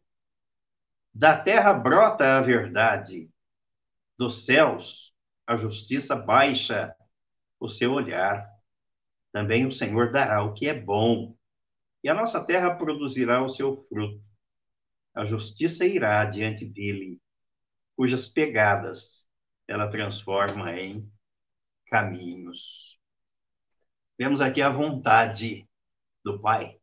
Da 1.12 1.36
terra 1.36 1.72
brota 1.72 2.38
a 2.38 2.40
verdade, 2.40 3.28
dos 4.16 4.44
céus 4.44 5.12
a 5.44 5.56
justiça 5.56 6.14
baixa 6.14 6.94
o 7.58 7.68
seu 7.68 7.92
olhar. 7.92 8.48
Também 9.32 9.66
o 9.66 9.72
Senhor 9.72 10.12
dará 10.12 10.44
o 10.44 10.54
que 10.54 10.68
é 10.68 10.74
bom, 10.74 11.36
e 12.02 12.08
a 12.08 12.14
nossa 12.14 12.44
terra 12.44 12.74
produzirá 12.74 13.42
o 13.42 13.50
seu 13.50 13.84
fruto. 13.88 14.22
A 15.14 15.24
justiça 15.24 15.84
irá 15.84 16.24
diante 16.24 16.64
dele, 16.64 17.20
cujas 17.96 18.28
pegadas 18.28 19.26
ela 19.66 19.90
transforma 19.90 20.72
em 20.78 21.10
caminhos. 21.86 22.98
Temos 24.16 24.40
aqui 24.40 24.62
a 24.62 24.70
vontade 24.70 25.68
do 26.24 26.40
Pai 26.40 26.80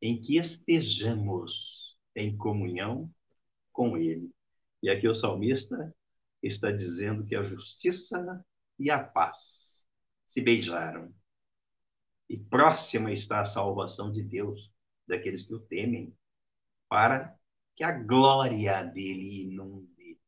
em 0.00 0.20
que 0.20 0.36
estejamos 0.36 1.96
em 2.14 2.36
comunhão 2.36 3.10
com 3.72 3.96
Ele. 3.96 4.30
E 4.82 4.90
aqui 4.90 5.08
o 5.08 5.14
salmista 5.14 5.94
está 6.42 6.70
dizendo 6.70 7.24
que 7.24 7.34
a 7.34 7.42
justiça 7.42 8.44
e 8.78 8.90
a 8.90 9.02
paz 9.02 9.82
se 10.26 10.42
beijaram. 10.42 11.10
E 12.28 12.38
próxima 12.38 13.12
está 13.12 13.40
a 13.40 13.46
salvação 13.46 14.10
de 14.10 14.22
Deus 14.22 14.72
daqueles 15.06 15.46
que 15.46 15.54
o 15.54 15.60
temem, 15.60 16.16
para 16.88 17.38
que 17.76 17.84
a 17.84 17.92
glória 17.92 18.82
dele 18.82 19.42
inunde 19.42 20.18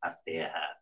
a 0.00 0.10
terra. 0.10 0.78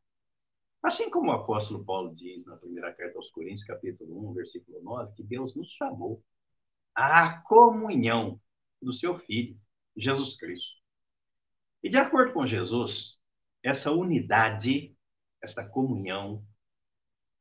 Assim 0.82 1.10
como 1.10 1.30
o 1.30 1.34
apóstolo 1.34 1.84
Paulo 1.84 2.14
diz 2.14 2.46
na 2.46 2.56
primeira 2.56 2.92
carta 2.94 3.18
aos 3.18 3.30
Coríntios, 3.30 3.64
capítulo 3.64 4.30
1, 4.30 4.34
versículo 4.34 4.80
9, 4.82 5.14
que 5.14 5.22
Deus 5.22 5.54
nos 5.54 5.70
chamou 5.70 6.22
à 6.94 7.40
comunhão 7.40 8.40
do 8.80 8.92
seu 8.92 9.18
Filho, 9.18 9.60
Jesus 9.96 10.36
Cristo. 10.36 10.76
E 11.82 11.88
de 11.88 11.98
acordo 11.98 12.32
com 12.32 12.46
Jesus, 12.46 13.18
essa 13.62 13.90
unidade, 13.90 14.96
essa 15.42 15.64
comunhão, 15.64 16.46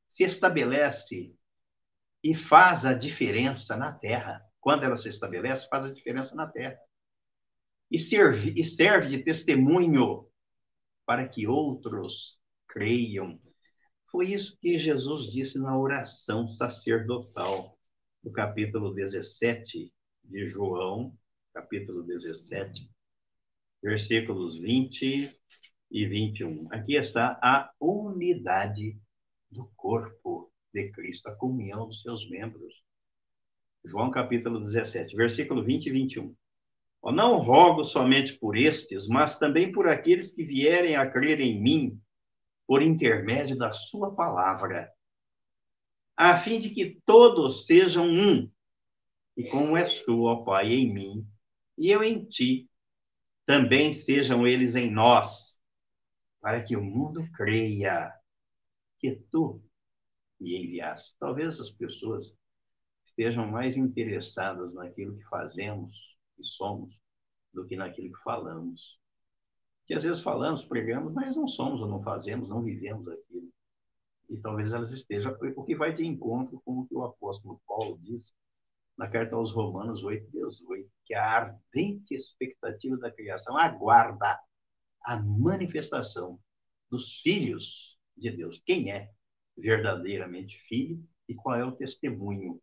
se 0.09 0.23
estabelece 0.23 1.35
e 2.25 2.33
faz 2.33 2.87
a 2.87 2.93
diferença 2.95 3.77
na 3.77 3.91
terra. 3.91 4.43
Quando 4.59 4.83
ela 4.83 4.97
se 4.97 5.07
estabelece, 5.07 5.69
faz 5.69 5.85
a 5.85 5.93
diferença 5.93 6.33
na 6.33 6.47
terra. 6.47 6.75
E 7.91 7.99
serve, 7.99 8.51
e 8.59 8.63
serve 8.63 9.09
de 9.09 9.23
testemunho 9.23 10.27
para 11.05 11.27
que 11.27 11.45
outros 11.45 12.39
creiam. 12.67 13.39
Foi 14.07 14.31
isso 14.33 14.57
que 14.59 14.79
Jesus 14.79 15.31
disse 15.31 15.59
na 15.59 15.77
oração 15.77 16.47
sacerdotal, 16.47 17.77
no 18.23 18.31
capítulo 18.31 18.91
17 18.91 19.93
de 20.23 20.45
João, 20.47 21.15
capítulo 21.53 22.01
17, 22.01 22.89
versículos 23.83 24.57
20 24.57 25.31
e 25.91 26.05
21. 26.07 26.69
Aqui 26.71 26.95
está 26.95 27.39
a 27.39 27.71
unidade 27.79 28.99
do 29.51 29.71
corpo 29.75 30.44
de 30.75 30.91
Cristo, 30.91 31.29
a 31.29 31.35
comunhão 31.35 31.87
dos 31.87 32.01
seus 32.01 32.29
membros. 32.29 32.83
João 33.85 34.11
capítulo 34.11 34.59
17, 34.59 35.15
versículo 35.15 35.63
20 35.63 35.85
e 35.85 35.91
21. 35.91 36.35
Não 37.13 37.37
rogo 37.37 37.83
somente 37.85 38.33
por 38.33 38.57
estes, 38.57 39.07
mas 39.07 39.39
também 39.39 39.71
por 39.71 39.87
aqueles 39.87 40.33
que 40.33 40.43
vierem 40.43 40.97
a 40.97 41.09
crer 41.09 41.39
em 41.39 41.61
mim 41.61 42.01
por 42.67 42.81
intermédio 42.81 43.55
da 43.55 43.71
sua 43.73 44.13
palavra, 44.13 44.91
a 46.17 46.37
fim 46.39 46.59
de 46.59 46.71
que 46.71 46.99
todos 47.05 47.67
sejam 47.67 48.07
um, 48.07 48.51
e 49.37 49.47
como 49.47 49.77
és 49.77 50.01
tu, 50.03 50.23
ó 50.23 50.37
Pai, 50.43 50.73
em 50.73 50.91
mim, 50.91 51.27
e 51.77 51.91
eu 51.91 52.03
em 52.03 52.25
ti, 52.25 52.67
também 53.45 53.93
sejam 53.93 54.47
eles 54.47 54.75
em 54.75 54.89
nós, 54.89 55.59
para 56.41 56.63
que 56.63 56.75
o 56.75 56.83
mundo 56.83 57.29
creia 57.33 58.11
que 58.97 59.11
tu 59.31 59.61
me 60.39 60.55
enviaste. 60.55 61.15
Talvez 61.19 61.59
as 61.59 61.71
pessoas 61.71 62.37
estejam 63.05 63.47
mais 63.47 63.77
interessadas 63.77 64.73
naquilo 64.73 65.17
que 65.17 65.23
fazemos 65.25 66.17
e 66.37 66.43
somos 66.43 66.93
do 67.53 67.65
que 67.65 67.75
naquilo 67.75 68.13
que 68.13 68.23
falamos 68.23 68.99
que 69.85 69.93
às 69.93 70.03
vezes 70.03 70.21
falamos, 70.21 70.65
pregamos, 70.65 71.13
mas 71.13 71.35
não 71.35 71.47
somos 71.47 71.79
ou 71.79 71.87
não 71.87 72.01
fazemos, 72.01 72.49
não 72.49 72.63
vivemos 72.63 73.07
aquilo. 73.07 73.49
E 74.29 74.37
talvez 74.37 74.73
elas 74.73 74.91
estejam, 74.91 75.37
o 75.55 75.63
que 75.63 75.75
vai 75.75 75.93
de 75.93 76.05
encontro 76.05 76.59
com 76.65 76.79
o 76.79 76.87
que 76.87 76.95
o 76.95 77.03
apóstolo 77.03 77.61
Paulo 77.67 77.99
diz 78.01 78.33
na 78.97 79.07
carta 79.07 79.35
aos 79.35 79.51
Romanos 79.51 80.03
8, 80.03 80.31
18, 80.31 80.89
que 81.05 81.13
a 81.13 81.23
ardente 81.23 82.15
expectativa 82.15 82.97
da 82.97 83.11
criação 83.11 83.57
aguarda 83.57 84.39
a 85.03 85.17
manifestação 85.17 86.39
dos 86.89 87.19
filhos 87.19 87.99
de 88.17 88.31
Deus. 88.31 88.61
Quem 88.65 88.91
é 88.91 89.11
verdadeiramente 89.57 90.57
filho 90.67 91.03
e 91.27 91.35
qual 91.35 91.55
é 91.55 91.63
o 91.65 91.71
testemunho 91.71 92.61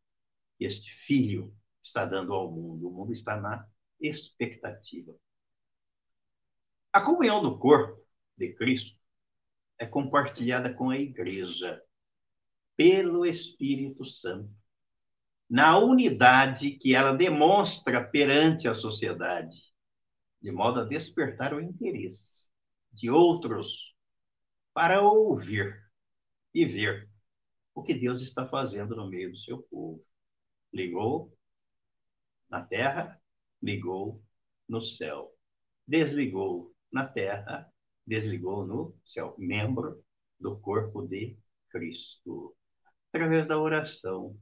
que 0.58 0.64
este 0.64 0.92
filho 1.06 1.54
está 1.82 2.04
dando 2.04 2.32
ao 2.32 2.50
mundo? 2.50 2.88
O 2.88 2.92
mundo 2.92 3.12
está 3.12 3.40
na 3.40 3.66
expectativa. 4.00 5.14
A 6.92 7.00
comunhão 7.00 7.42
do 7.42 7.58
corpo 7.58 8.00
de 8.36 8.52
Cristo 8.54 8.96
é 9.78 9.86
compartilhada 9.86 10.72
com 10.72 10.90
a 10.90 10.98
igreja. 10.98 11.82
pelo 12.76 13.24
Espírito 13.26 14.04
Santo, 14.04 14.50
na 15.48 15.78
unidade 15.78 16.72
que 16.72 16.94
ela 16.94 17.12
demonstra 17.12 18.02
perante 18.02 18.66
a 18.68 18.74
sociedade, 18.74 19.56
de 20.40 20.50
modo 20.50 20.80
a 20.80 20.84
despertar 20.84 21.54
o 21.54 21.60
interesse 21.60 22.46
de 22.92 23.10
outros 23.10 23.94
para 24.74 25.02
ouvir 25.02 25.81
e 26.54 26.64
ver 26.64 27.08
o 27.74 27.82
que 27.82 27.94
Deus 27.94 28.20
está 28.20 28.46
fazendo 28.46 28.94
no 28.94 29.08
meio 29.08 29.30
do 29.30 29.36
seu 29.38 29.62
povo. 29.62 30.04
Ligou 30.72 31.36
na 32.48 32.62
terra, 32.62 33.20
ligou 33.62 34.22
no 34.68 34.82
céu. 34.82 35.34
Desligou 35.86 36.74
na 36.92 37.06
terra, 37.06 37.70
desligou 38.06 38.66
no 38.66 38.94
céu. 39.04 39.34
Membro 39.38 40.04
do 40.38 40.58
corpo 40.58 41.06
de 41.06 41.38
Cristo. 41.70 42.54
Através 43.08 43.46
da 43.46 43.58
oração, 43.58 44.38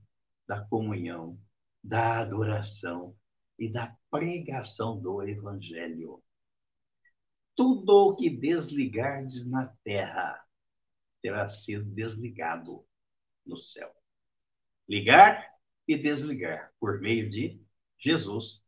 da 0.47 0.65
comunhão, 0.67 1.39
da 1.83 2.21
adoração 2.21 3.17
e 3.59 3.71
da 3.71 3.97
pregação 4.11 5.01
do 5.01 5.23
Evangelho. 5.23 6.23
Tudo 7.55 8.11
o 8.11 8.17
que 8.17 8.31
desligardes 8.31 9.47
na 9.47 9.67
terra 9.85 10.43
terá 11.23 11.49
sido 11.49 11.85
desligado 11.85 12.85
no 13.47 13.57
céu. 13.57 13.93
Ligar 14.89 15.49
e 15.87 15.97
desligar 15.97 16.73
por 16.79 17.01
meio 17.01 17.29
de 17.29 17.61
Jesus, 17.99 18.63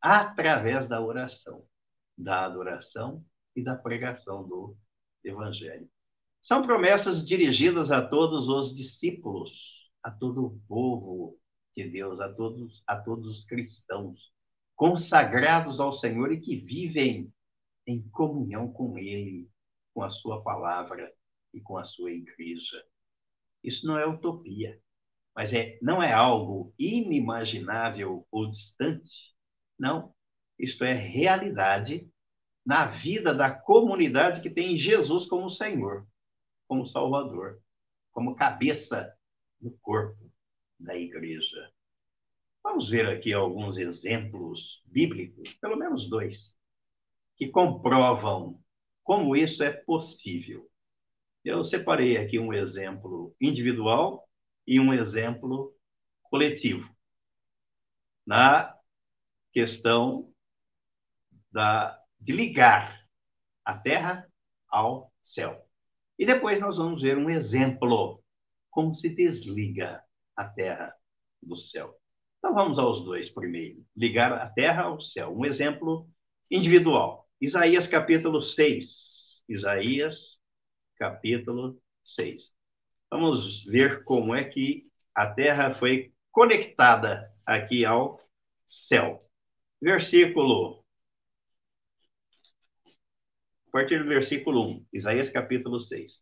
através 0.00 0.86
da 0.86 1.00
oração, 1.00 1.66
da 2.16 2.44
adoração 2.44 3.24
e 3.54 3.62
da 3.62 3.76
pregação 3.76 4.46
do 4.46 4.76
Evangelho. 5.24 5.88
São 6.40 6.62
promessas 6.62 7.26
dirigidas 7.26 7.90
a 7.90 8.06
todos 8.06 8.48
os 8.48 8.74
discípulos, 8.74 9.90
a 10.02 10.10
todo 10.10 10.46
o 10.46 10.60
povo 10.68 11.38
de 11.76 11.88
Deus, 11.88 12.20
a 12.20 12.32
todos, 12.32 12.82
a 12.86 12.96
todos 12.96 13.28
os 13.28 13.44
cristãos 13.44 14.32
consagrados 14.78 15.80
ao 15.80 15.92
Senhor 15.92 16.32
e 16.32 16.40
que 16.40 16.56
vivem 16.56 17.32
em 17.84 18.00
comunhão 18.10 18.72
com 18.72 18.96
Ele, 18.96 19.50
com 19.92 20.04
a 20.04 20.08
Sua 20.08 20.40
palavra 20.40 21.12
e 21.52 21.60
com 21.60 21.76
a 21.76 21.84
Sua 21.84 22.10
igreja. 22.10 22.82
Isso 23.62 23.86
não 23.86 23.98
é 23.98 24.06
utopia, 24.06 24.80
mas 25.34 25.52
é, 25.52 25.78
não 25.82 26.02
é 26.02 26.12
algo 26.12 26.74
inimaginável 26.78 28.26
ou 28.30 28.50
distante. 28.50 29.34
Não, 29.78 30.14
isto 30.58 30.84
é 30.84 30.92
realidade 30.92 32.10
na 32.64 32.86
vida 32.86 33.32
da 33.32 33.50
comunidade 33.50 34.40
que 34.40 34.50
tem 34.50 34.76
Jesus 34.76 35.26
como 35.26 35.48
Senhor, 35.48 36.06
como 36.66 36.86
Salvador, 36.86 37.62
como 38.12 38.34
cabeça 38.34 39.16
do 39.60 39.70
corpo 39.80 40.30
da 40.78 40.96
igreja. 40.96 41.72
Vamos 42.62 42.88
ver 42.88 43.08
aqui 43.08 43.32
alguns 43.32 43.76
exemplos 43.78 44.82
bíblicos, 44.84 45.54
pelo 45.54 45.76
menos 45.76 46.08
dois, 46.08 46.54
que 47.36 47.48
comprovam 47.48 48.62
como 49.02 49.34
isso 49.34 49.62
é 49.62 49.72
possível. 49.72 50.68
Eu 51.48 51.64
separei 51.64 52.18
aqui 52.18 52.38
um 52.38 52.52
exemplo 52.52 53.34
individual 53.40 54.28
e 54.66 54.78
um 54.78 54.92
exemplo 54.92 55.74
coletivo. 56.24 56.86
Na 58.26 58.76
questão 59.50 60.30
da, 61.50 61.98
de 62.20 62.32
ligar 62.32 63.02
a 63.64 63.72
terra 63.72 64.30
ao 64.68 65.10
céu. 65.22 65.66
E 66.18 66.26
depois 66.26 66.60
nós 66.60 66.76
vamos 66.76 67.00
ver 67.00 67.16
um 67.16 67.30
exemplo 67.30 68.22
como 68.70 68.92
se 68.92 69.08
desliga 69.08 70.04
a 70.36 70.44
terra 70.44 70.94
do 71.42 71.56
céu. 71.56 71.98
Então 72.40 72.52
vamos 72.52 72.78
aos 72.78 73.02
dois 73.02 73.30
primeiro. 73.30 73.82
Ligar 73.96 74.34
a 74.34 74.50
terra 74.50 74.82
ao 74.82 75.00
céu. 75.00 75.34
Um 75.34 75.46
exemplo 75.46 76.10
individual. 76.50 77.26
Isaías 77.40 77.86
capítulo 77.86 78.42
6. 78.42 79.42
Isaías 79.48 80.37
capítulo 80.98 81.80
6. 82.02 82.54
Vamos 83.10 83.64
ver 83.64 84.02
como 84.04 84.34
é 84.34 84.44
que 84.44 84.82
a 85.14 85.26
terra 85.26 85.74
foi 85.74 86.12
conectada 86.30 87.32
aqui 87.46 87.84
ao 87.84 88.20
céu. 88.66 89.18
Versículo. 89.80 90.84
A 93.68 93.70
partir 93.70 94.02
do 94.02 94.08
versículo 94.08 94.66
1, 94.66 94.86
Isaías 94.92 95.30
capítulo 95.30 95.78
6. 95.78 96.20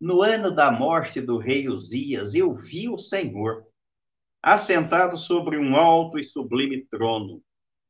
No 0.00 0.22
ano 0.22 0.50
da 0.50 0.70
morte 0.70 1.20
do 1.20 1.38
rei 1.38 1.68
Uzias, 1.68 2.34
eu 2.34 2.54
vi 2.54 2.88
o 2.88 2.98
Senhor 2.98 3.66
assentado 4.42 5.16
sobre 5.16 5.56
um 5.56 5.74
alto 5.76 6.18
e 6.18 6.24
sublime 6.24 6.84
trono, 6.86 7.42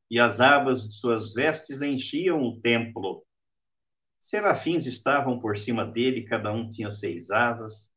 e 0.08 0.20
as 0.20 0.40
abas 0.40 0.86
de 0.86 0.94
suas 0.94 1.34
vestes 1.34 1.82
enchiam 1.82 2.42
o 2.42 2.60
templo. 2.60 3.26
Serafins 4.24 4.86
estavam 4.86 5.38
por 5.38 5.58
cima 5.58 5.84
dele, 5.84 6.24
cada 6.24 6.50
um 6.50 6.70
tinha 6.70 6.90
seis 6.90 7.30
asas. 7.30 7.92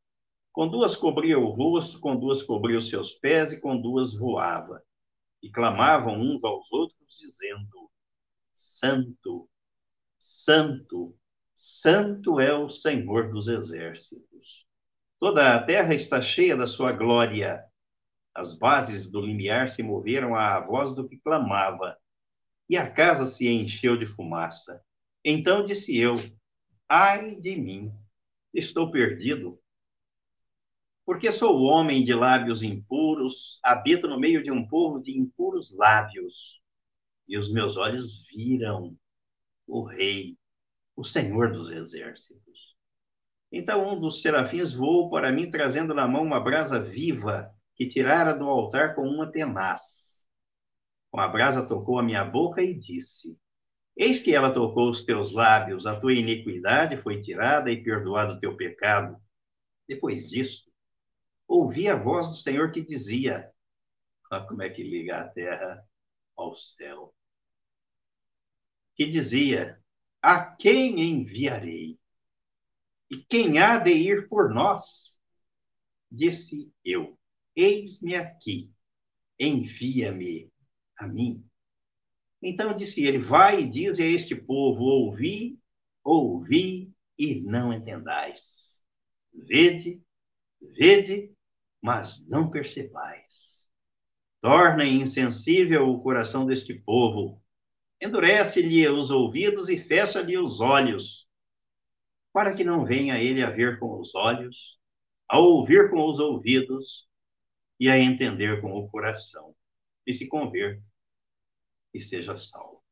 Com 0.52 0.68
duas 0.68 0.94
cobria 0.94 1.40
o 1.40 1.52
rosto, 1.52 2.02
com 2.02 2.20
duas 2.20 2.44
cobria 2.44 2.78
os 2.78 2.90
seus 2.90 3.13
pés 3.13 3.54
e 3.54 3.62
com 3.62 3.80
duas 3.80 4.13
voava. 4.13 4.84
E 5.42 5.50
clamavam 5.50 6.20
uns 6.20 6.44
aos 6.44 6.70
outros, 6.70 7.00
dizendo: 7.18 7.90
Santo, 8.54 9.50
Santo, 10.20 11.18
Santo 11.56 12.42
é 12.42 12.54
o 12.54 12.68
Senhor 12.68 13.32
dos 13.32 13.48
exércitos. 13.48 14.68
Toda 15.22 15.56
a 15.56 15.63
terra 15.63 15.96
está 15.96 16.22
cheia 16.22 16.58
da 16.58 16.68
sua 16.68 16.92
glória. 16.92 17.63
As 18.36 18.54
bases 18.54 19.10
do 19.10 19.22
limiar 19.22 19.70
se 19.70 19.82
moveram 19.82 20.36
à 20.36 20.60
voz 20.60 20.94
do 20.94 21.08
que 21.08 21.18
clamava, 21.20 21.98
e 22.70 22.76
a 22.76 22.92
casa 22.92 23.26
se 23.26 23.48
encheu 23.48 23.96
de 23.96 24.06
fumaça. 24.06 24.86
Então 25.30 25.66
disse 25.66 25.98
eu: 25.98 26.13
Ai 26.88 27.36
de 27.36 27.54
mim, 27.58 27.92
estou 28.54 28.90
perdido. 28.90 29.60
Porque 31.06 31.34
sou 31.34 31.63
homem 31.63 32.02
de 32.02 32.13
lábios 32.13 32.63
impuros, 32.63 33.60
habito 33.62 34.08
no 34.08 34.18
meio 34.18 34.42
de 34.42 34.50
um 34.50 34.66
povo 34.66 35.02
de 35.02 35.12
impuros 35.20 35.76
lábios, 35.76 36.62
e 37.28 37.38
os 37.38 37.52
meus 37.52 37.76
olhos 37.76 38.26
viram 38.30 38.98
o 39.68 39.84
Rei, 39.84 40.38
o 40.96 41.04
Senhor 41.04 41.52
dos 41.52 41.72
Exércitos. 41.72 42.78
Então 43.52 43.86
um 43.86 44.00
dos 44.00 44.22
serafins 44.22 44.72
voou 44.72 45.10
para 45.10 45.30
mim, 45.30 45.52
trazendo 45.52 45.94
na 45.94 46.08
mão 46.08 46.24
uma 46.24 46.40
brasa 46.40 46.80
viva 46.80 47.54
que 47.76 47.86
tirara 47.86 48.32
do 48.34 48.46
altar 48.46 48.96
com 48.96 49.02
uma 49.02 49.30
tenaz. 49.30 50.26
Com 51.12 51.20
a 51.20 51.28
brasa 51.28 51.68
tocou 51.68 52.00
a 52.00 52.04
minha 52.04 52.24
boca 52.24 52.62
e 52.62 52.74
disse: 52.74 53.38
Eis 53.98 54.22
que 54.22 54.36
ela 54.36 54.54
tocou 54.54 54.92
os 54.92 55.04
teus 55.04 55.32
lábios, 55.32 55.88
a 55.88 56.00
tua 56.00 56.14
iniquidade 56.14 57.02
foi 57.02 57.20
tirada 57.20 57.72
e 57.72 57.84
perdoado 57.84 58.34
o 58.34 58.40
teu 58.40 58.56
pecado. 58.56 59.20
Depois 59.88 60.30
disso, 60.30 60.72
ouvi 61.48 61.88
a 61.90 61.96
voz 61.96 62.28
do 62.28 62.36
Senhor 62.36 62.72
que 62.72 62.80
dizia: 62.80 63.52
Olha 64.32 64.46
como 64.46 64.62
é 64.62 64.70
que 64.70 64.84
liga 64.84 65.20
a 65.20 65.28
terra 65.28 65.84
ao 66.36 66.54
céu. 66.54 67.12
Que 68.96 69.08
dizia: 69.08 69.82
A 70.22 70.46
quem 70.46 71.00
enviarei? 71.02 72.00
E 73.10 73.18
quem 73.18 73.58
há 73.58 73.80
de 73.80 73.92
ir 73.92 74.28
por 74.30 74.54
nós? 74.54 75.20
Disse 76.12 76.72
eu: 76.86 77.18
Eis-me 77.56 78.16
aqui, 78.16 78.72
envia-me 79.40 80.52
a 81.00 81.08
mim. 81.08 81.47
Então 82.41 82.73
disse 82.73 83.04
ele: 83.04 83.17
Vai 83.17 83.62
e 83.62 83.69
diz 83.69 84.00
a 84.00 84.04
este 84.04 84.36
povo: 84.36 84.84
Ouvi, 84.84 85.60
ouvi 86.04 86.91
e 87.17 87.41
não 87.41 87.73
entendais. 87.73 88.41
Vede, 89.34 90.02
vede, 90.62 91.32
mas 91.82 92.23
não 92.28 92.50
percebais. 92.50 93.67
Torna 94.41 94.86
insensível 94.86 95.89
o 95.89 96.02
coração 96.02 96.45
deste 96.45 96.73
povo, 96.73 97.41
endurece-lhe 98.02 98.88
os 98.88 99.10
ouvidos 99.10 99.67
e 99.67 99.80
fecha-lhe 99.80 100.38
os 100.38 100.62
olhos, 100.62 101.28
para 102.32 102.54
que 102.54 102.63
não 102.63 102.86
venha 102.86 103.19
ele 103.19 103.41
a 103.43 103.50
ver 103.50 103.80
com 103.80 104.00
os 104.00 104.13
olhos, 104.13 104.78
a 105.28 105.39
ouvir 105.39 105.89
com 105.89 106.06
os 106.08 106.19
ouvidos 106.19 107.08
e 107.80 107.89
a 107.89 107.97
entender 107.97 108.62
com 108.62 108.73
o 108.73 108.88
coração, 108.89 109.56
e 110.06 110.13
se 110.13 110.28
converta 110.28 110.87
e 111.93 112.02
seja 112.02 112.38
salvo. 112.38 112.84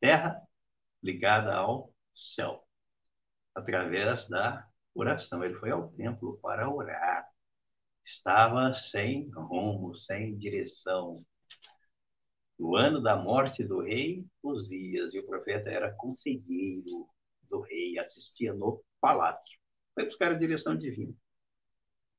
Terra 0.00 0.40
ligada 1.02 1.54
ao 1.54 1.92
céu, 2.14 2.66
através 3.54 4.28
da 4.28 4.66
oração. 4.94 5.44
Ele 5.44 5.54
foi 5.54 5.70
ao 5.70 5.88
templo 5.92 6.38
para 6.38 6.70
orar. 6.70 7.28
Estava 8.04 8.72
sem 8.74 9.28
rumo, 9.30 9.94
sem 9.96 10.36
direção. 10.36 11.18
No 12.58 12.76
ano 12.76 13.02
da 13.02 13.16
morte 13.16 13.64
do 13.64 13.80
rei 13.80 14.24
Uzias, 14.42 15.12
e 15.12 15.18
o 15.18 15.26
profeta 15.26 15.68
era 15.68 15.94
conselheiro 15.94 17.08
do 17.42 17.60
rei, 17.60 17.98
assistia 17.98 18.54
no 18.54 18.82
palácio. 19.00 19.58
Foi 19.94 20.04
buscar 20.04 20.32
a 20.32 20.38
direção 20.38 20.76
divina. 20.76 21.14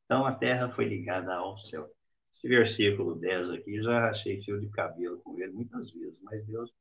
Então 0.06 0.26
a 0.26 0.34
terra 0.34 0.70
foi 0.70 0.86
ligada 0.86 1.36
ao 1.36 1.58
céu. 1.58 1.90
Esse 2.38 2.48
versículo 2.48 3.16
10 3.16 3.50
aqui 3.50 3.82
já 3.82 4.12
achei 4.12 4.40
fio 4.44 4.60
de 4.60 4.70
cabelo 4.70 5.20
com 5.22 5.40
ele 5.40 5.52
muitas 5.54 5.90
vezes, 5.90 6.22
mas 6.22 6.46
Deus 6.46 6.72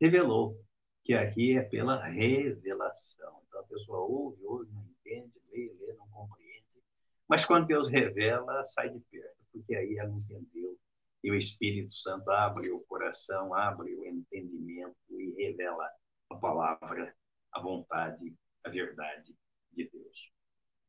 revelou 0.00 0.56
que 1.02 1.12
aqui 1.12 1.56
é 1.56 1.62
pela 1.62 2.00
revelação. 2.06 3.42
Então 3.48 3.60
a 3.62 3.64
pessoa 3.64 3.98
ouve, 3.98 4.40
ouve, 4.44 4.70
não 4.70 4.84
entende, 4.84 5.40
lê, 5.50 5.74
lê, 5.80 5.92
não 5.94 6.06
compreende. 6.08 6.80
Mas 7.28 7.44
quando 7.44 7.66
Deus 7.66 7.88
revela, 7.88 8.64
sai 8.68 8.90
de 8.90 9.00
perto, 9.10 9.36
porque 9.52 9.74
aí 9.74 9.98
ela 9.98 10.12
entendeu. 10.12 10.78
E 11.24 11.32
o 11.32 11.34
Espírito 11.34 11.92
Santo 11.94 12.30
abre 12.30 12.70
o 12.70 12.78
coração, 12.80 13.52
abre 13.54 13.96
o 13.96 14.06
entendimento 14.06 14.96
e 15.10 15.34
revela 15.36 15.90
a 16.30 16.36
palavra, 16.36 17.12
a 17.50 17.60
vontade, 17.60 18.36
a 18.62 18.68
verdade 18.68 19.34
de 19.72 19.90
Deus. 19.90 20.30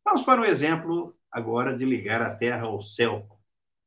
Vamos 0.05 0.21
para 0.21 0.41
o 0.41 0.45
exemplo 0.45 1.17
agora 1.31 1.75
de 1.75 1.83
ligar 1.83 2.21
a 2.21 2.35
terra 2.35 2.65
ao 2.65 2.79
céu 2.83 3.27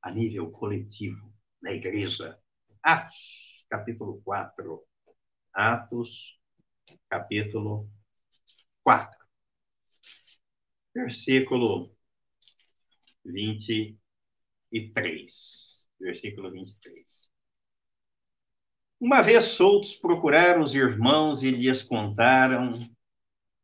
a 0.07 0.11
nível 0.13 0.53
coletivo 0.53 1.35
na 1.61 1.73
igreja. 1.73 2.39
Atos, 2.81 3.67
capítulo 3.69 4.23
4. 4.23 4.81
Atos, 5.53 6.39
capítulo 7.11 7.91
4. 8.85 9.19
Versículo 10.95 11.93
23. 13.25 15.89
Versículo 15.99 16.53
23. 16.53 17.29
Uma 19.01 19.23
vez 19.23 19.47
soltos, 19.47 19.97
procuraram 19.97 20.63
os 20.63 20.73
irmãos 20.73 21.43
e 21.43 21.51
lhes 21.51 21.83
contaram 21.83 22.79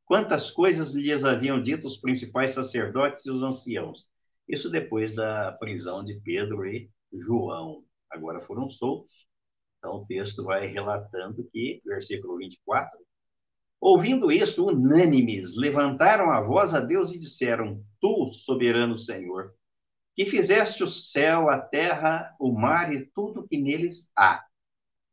quantas 0.05 0.51
coisas 0.51 0.93
lhes 0.93 1.25
haviam 1.25 1.63
dito 1.63 1.87
os 1.87 1.99
principais 1.99 2.51
sacerdotes 2.51 3.25
e 3.27 3.31
os 3.31 3.45
anciãos. 3.45 4.11
Isso 4.49 4.71
depois 4.71 5.15
da 5.15 5.53
prisão 5.53 6.05
de 6.05 6.21
Pedro 6.21 6.67
e 6.67 6.91
João. 7.13 7.85
Agora 8.11 8.41
foram 8.41 8.71
soltos. 8.71 9.27
Então 9.79 9.97
o 9.97 10.07
texto 10.07 10.45
vai 10.45 10.67
relatando 10.67 11.49
que, 11.53 11.81
versículo 11.85 12.37
24, 12.37 12.99
ouvindo 13.81 14.31
isto, 14.31 14.67
unânimes, 14.67 15.57
levantaram 15.57 16.31
a 16.31 16.41
voz 16.41 16.73
a 16.75 16.81
Deus 16.81 17.13
e 17.13 17.19
disseram: 17.19 17.85
Tu, 18.01 18.33
soberano 18.33 18.99
Senhor, 18.99 19.55
que 20.15 20.27
fizeste 20.27 20.85
o 20.85 20.89
céu, 20.89 21.49
a 21.49 21.61
terra, 21.61 22.35
o 22.39 22.53
mar 22.53 22.93
e 22.93 23.07
tudo 23.07 23.47
que 23.47 23.57
neles 23.57 24.11
há 24.17 24.45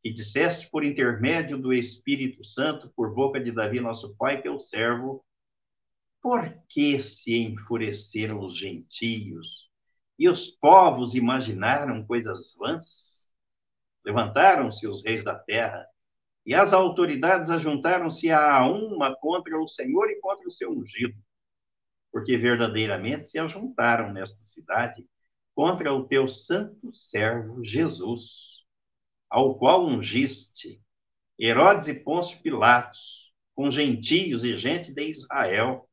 e 0.04 0.14
disseste 0.14 0.70
por 0.70 0.84
intermédio 0.84 1.58
do 1.58 1.74
Espírito 1.74 2.44
Santo, 2.44 2.92
por 2.96 3.14
boca 3.14 3.40
de 3.40 3.52
Davi, 3.52 3.80
nosso 3.80 4.16
pai, 4.16 4.42
teu 4.42 4.60
servo, 4.60 5.24
por 6.22 6.54
que 6.70 7.02
se 7.04 7.38
enfureceram 7.38 8.40
os 8.40 8.58
gentios 8.58 9.70
e 10.18 10.28
os 10.28 10.48
povos 10.48 11.16
imaginaram 11.16 12.06
coisas 12.06 12.54
vãs? 12.58 13.26
Levantaram-se 14.06 14.88
os 14.88 15.04
reis 15.04 15.24
da 15.24 15.36
terra 15.36 15.86
e 16.46 16.54
as 16.54 16.74
autoridades 16.74 17.50
ajuntaram-se 17.50 18.32
a 18.32 18.66
uma 18.68 19.16
contra 19.16 19.60
o 19.62 19.68
Senhor 19.68 20.10
e 20.10 20.20
contra 20.20 20.48
o 20.48 20.52
seu 20.52 20.72
ungido, 20.72 21.16
porque 22.12 22.38
verdadeiramente 22.38 23.30
se 23.30 23.40
ajuntaram 23.40 24.12
nesta 24.12 24.44
cidade 24.44 25.06
contra 25.54 25.94
o 25.94 26.08
teu 26.08 26.28
santo 26.28 26.94
servo 26.96 27.64
Jesus 27.64 28.60
ao 29.30 29.58
qual 29.58 29.86
ungiste 29.86 30.82
Herodes 31.40 31.88
e 31.88 31.94
Pôncio 31.94 32.42
Pilatos, 32.42 33.32
com 33.56 33.72
gentios 33.72 34.44
e 34.44 34.58
gente 34.58 34.92
de 34.94 35.10
Israel, 35.10 35.89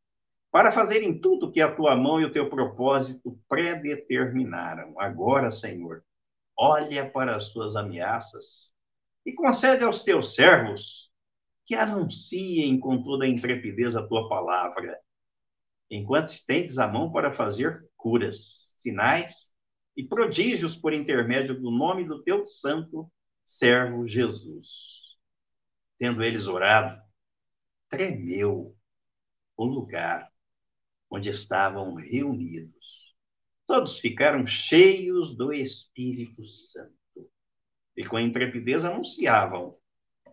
para 0.57 0.73
fazerem 0.73 1.21
tudo 1.21 1.53
que 1.53 1.61
a 1.61 1.71
tua 1.71 1.95
mão 1.95 2.19
e 2.19 2.25
o 2.25 2.33
teu 2.33 2.49
propósito 2.49 3.39
predeterminaram. 3.47 4.99
Agora, 4.99 5.51
Senhor, 5.51 6.03
olha 6.57 7.11
para 7.11 7.37
as 7.37 7.51
tuas 7.51 7.77
ameaças 7.77 8.73
e 9.27 9.35
concede 9.35 9.85
aos 9.85 10.03
teus 10.03 10.35
servos 10.35 11.11
que 11.67 11.75
anunciem 11.75 12.81
com 12.81 13.03
toda 13.03 13.27
a 13.27 13.29
intrepidez 13.29 13.95
a 13.95 14.09
tua 14.09 14.31
palavra, 14.31 14.99
enquanto 15.91 16.31
estendes 16.31 16.79
a 16.79 16.89
mão 16.89 17.13
para 17.13 17.35
fazer 17.35 17.87
curas, 17.95 18.73
sinais 18.79 19.53
e 19.95 20.03
prodígios 20.03 20.75
por 20.75 20.95
intermédio 20.95 21.61
do 21.61 21.71
nome 21.71 22.03
do 22.03 22.23
teu 22.23 22.47
santo 22.47 23.13
servo 23.45 24.09
Jesus. 24.09 25.19
Tendo 25.99 26.25
eles 26.25 26.47
orado, 26.47 26.99
tremeu 27.91 28.75
o 29.55 29.65
lugar 29.67 30.35
onde 31.11 31.31
estavam 31.31 31.95
reunidos. 31.95 33.15
Todos 33.67 33.99
ficaram 33.99 34.47
cheios 34.47 35.37
do 35.37 35.53
Espírito 35.53 36.47
Santo 36.47 36.97
e 37.97 38.05
com 38.05 38.19
intrepidez 38.19 38.85
anunciavam 38.85 39.77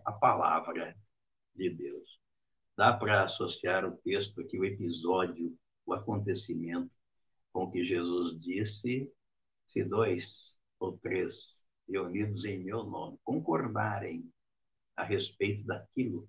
a 0.05 0.12
palavra 0.12 0.95
de 1.55 1.69
Deus. 1.69 2.19
Dá 2.75 2.93
para 2.93 3.23
associar 3.23 3.86
o 3.86 3.97
texto 3.97 4.41
aqui, 4.41 4.59
o 4.59 4.65
episódio, 4.65 5.55
o 5.86 5.93
acontecimento 5.93 6.91
com 7.51 7.63
o 7.63 7.71
que 7.71 7.86
Jesus 7.86 8.39
disse: 8.39 9.12
se 9.67 9.83
dois 9.83 10.57
ou 10.79 10.97
três 10.97 11.63
reunidos 11.88 12.45
em 12.45 12.63
meu 12.63 12.83
nome, 12.83 13.17
concordarem 13.23 14.31
a 14.95 15.03
respeito 15.03 15.65
daquilo 15.65 16.27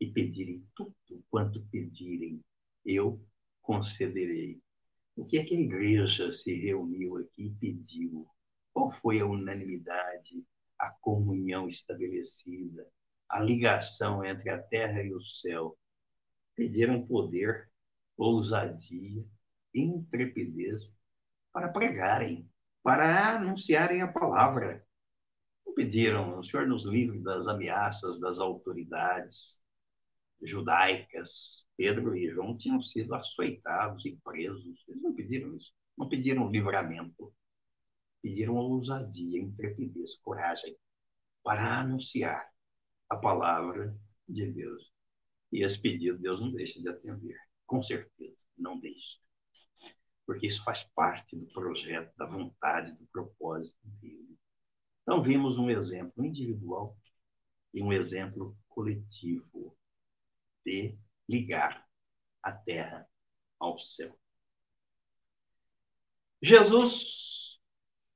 e 0.00 0.10
pedirem 0.10 0.66
tudo 0.74 0.94
quanto 1.30 1.64
pedirem, 1.66 2.40
eu 2.84 3.20
concederei. 3.64 4.62
O 5.16 5.24
que 5.24 5.38
é 5.38 5.44
que 5.44 5.56
a 5.56 5.60
igreja 5.60 6.30
se 6.30 6.54
reuniu 6.54 7.16
aqui 7.16 7.46
e 7.46 7.54
pediu? 7.54 8.28
Qual 8.72 8.92
foi 9.00 9.18
a 9.18 9.26
unanimidade, 9.26 10.46
a 10.78 10.90
comunhão 11.00 11.68
estabelecida, 11.68 12.86
a 13.28 13.40
ligação 13.40 14.24
entre 14.24 14.50
a 14.50 14.62
terra 14.62 15.02
e 15.02 15.12
o 15.12 15.20
céu? 15.20 15.76
Pediram 16.54 17.04
poder, 17.04 17.68
ousadia, 18.16 19.24
intrepidez 19.74 20.92
para 21.52 21.68
pregarem, 21.68 22.48
para 22.82 23.34
anunciarem 23.34 24.02
a 24.02 24.12
palavra 24.12 24.84
pediram, 25.74 26.38
o 26.38 26.42
Senhor 26.42 26.66
nos 26.66 26.84
livre 26.84 27.18
das 27.20 27.46
ameaças 27.46 28.18
das 28.18 28.38
autoridades 28.38 29.60
judaicas. 30.42 31.63
Pedro 31.76 32.16
e 32.16 32.30
João 32.30 32.56
tinham 32.56 32.80
sido 32.80 33.14
açoitados 33.14 34.04
e 34.04 34.16
presos. 34.24 34.84
Eles 34.88 35.02
não 35.02 35.14
pediram 35.14 35.56
isso. 35.56 35.72
Não 35.96 36.08
pediram 36.08 36.50
livramento. 36.50 37.32
Pediram 38.22 38.56
ousadia, 38.56 39.40
intrepidez, 39.40 40.16
coragem 40.16 40.76
para 41.42 41.80
anunciar 41.80 42.48
a 43.08 43.16
palavra 43.16 43.96
de 44.28 44.50
Deus. 44.50 44.92
E 45.52 45.62
esse 45.62 45.78
pedido 45.80 46.18
Deus 46.18 46.40
não 46.40 46.50
deixa 46.50 46.80
de 46.80 46.88
atender. 46.88 47.38
Com 47.66 47.82
certeza, 47.82 48.44
não 48.56 48.78
deixa. 48.80 49.18
Porque 50.26 50.46
isso 50.46 50.64
faz 50.64 50.84
parte 50.94 51.36
do 51.36 51.46
projeto, 51.52 52.12
da 52.16 52.26
vontade, 52.26 52.92
do 52.92 53.06
propósito 53.12 53.78
dele. 54.00 54.38
Então, 55.02 55.22
vimos 55.22 55.58
um 55.58 55.68
exemplo 55.68 56.24
individual 56.24 56.96
e 57.74 57.82
um 57.82 57.92
exemplo 57.92 58.56
coletivo 58.68 59.76
de 60.64 60.98
ligar 61.28 61.86
a 62.42 62.52
terra 62.52 63.08
ao 63.58 63.78
céu. 63.78 64.18
Jesus 66.42 67.58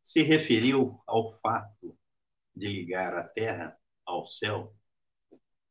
se 0.03 0.23
referiu 0.23 1.01
ao 1.07 1.33
fato 1.41 1.99
de 2.55 2.69
ligar 2.69 3.15
a 3.15 3.25
terra 3.25 3.79
ao 4.05 4.27
céu 4.27 4.75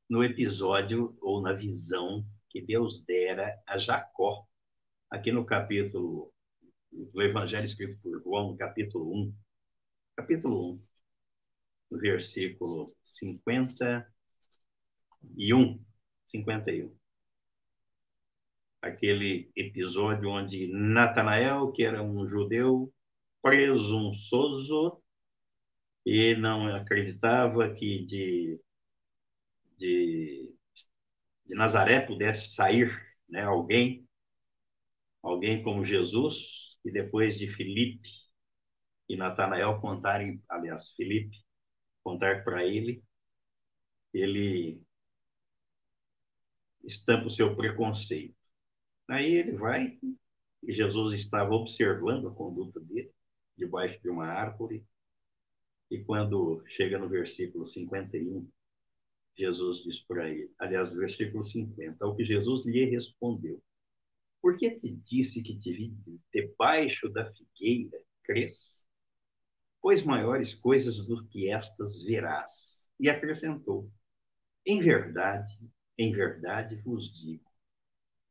no 0.10 0.24
episódio 0.24 1.18
ou 1.22 1.42
na 1.42 1.54
visão 1.54 2.26
que 2.50 2.62
Deus 2.62 3.04
dera 3.04 3.62
a 3.68 3.78
Jacó, 3.78 4.48
aqui 5.10 5.32
no 5.32 5.46
capítulo 5.46 6.34
do 6.92 7.22
Evangelho 7.22 7.66
escrito 7.66 8.00
por 8.02 8.22
João, 8.24 8.56
capítulo 8.56 9.14
1. 9.14 9.36
Capítulo 10.16 10.74
1 10.74 10.88
no 11.90 12.00
versículo 12.00 12.96
51. 13.04 15.86
51. 16.28 17.07
Aquele 18.82 19.52
episódio 19.56 20.30
onde 20.30 20.68
Natanael, 20.68 21.72
que 21.72 21.84
era 21.84 22.02
um 22.04 22.26
judeu 22.28 22.94
presunçoso 23.42 25.02
e 26.06 26.36
não 26.36 26.74
acreditava 26.76 27.74
que 27.74 28.06
de, 28.06 28.62
de, 29.78 30.54
de 31.46 31.56
Nazaré 31.56 32.02
pudesse 32.02 32.54
sair 32.56 32.90
né, 33.30 33.44
alguém, 33.44 34.08
alguém 35.22 35.64
como 35.64 35.86
Jesus, 35.86 36.78
e 36.86 36.92
depois 36.92 37.38
de 37.38 37.48
Filipe 37.48 38.10
e 39.10 39.16
Natanael 39.18 39.80
contarem, 39.82 40.42
aliás, 40.50 40.92
Filipe 40.92 41.38
contar 42.04 42.44
para 42.44 42.66
ele, 42.66 43.04
ele 44.14 44.82
estampa 46.84 47.28
o 47.28 47.30
seu 47.30 47.56
preconceito. 47.56 48.37
Aí 49.08 49.36
ele 49.36 49.54
vai 49.54 49.98
e 50.64 50.74
Jesus 50.74 51.14
estava 51.14 51.54
observando 51.54 52.28
a 52.28 52.34
conduta 52.34 52.80
dele, 52.80 53.12
debaixo 53.56 54.02
de 54.02 54.10
uma 54.10 54.26
árvore. 54.26 54.86
E 55.90 56.04
quando 56.04 56.64
chega 56.68 57.00
no 57.00 57.08
versículo 57.08 57.66
51, 57.66 58.50
Jesus 59.38 59.84
diz 59.84 60.00
para 60.00 60.30
ele, 60.30 60.52
aliás, 60.60 60.92
no 60.92 60.98
versículo 60.98 61.44
50, 61.44 62.04
ao 62.04 62.16
que 62.16 62.26
Jesus 62.26 62.66
lhe 62.66 62.86
respondeu: 62.86 63.64
Por 64.42 64.58
que 64.58 64.72
te 64.72 64.92
disse 64.92 65.42
que 65.42 65.58
te 65.58 65.72
vi 65.72 65.96
debaixo 66.34 67.08
da 67.10 67.32
figueira, 67.32 68.02
crês? 68.24 68.86
Pois 69.82 70.04
maiores 70.04 70.54
coisas 70.54 71.06
do 71.06 71.26
que 71.28 71.50
estas 71.50 72.04
verás. 72.04 72.86
E 73.00 73.10
acrescentou: 73.10 73.90
Em 74.66 74.82
verdade, 74.82 75.54
em 75.98 76.12
verdade 76.12 76.76
vos 76.82 77.14
digo, 77.14 77.47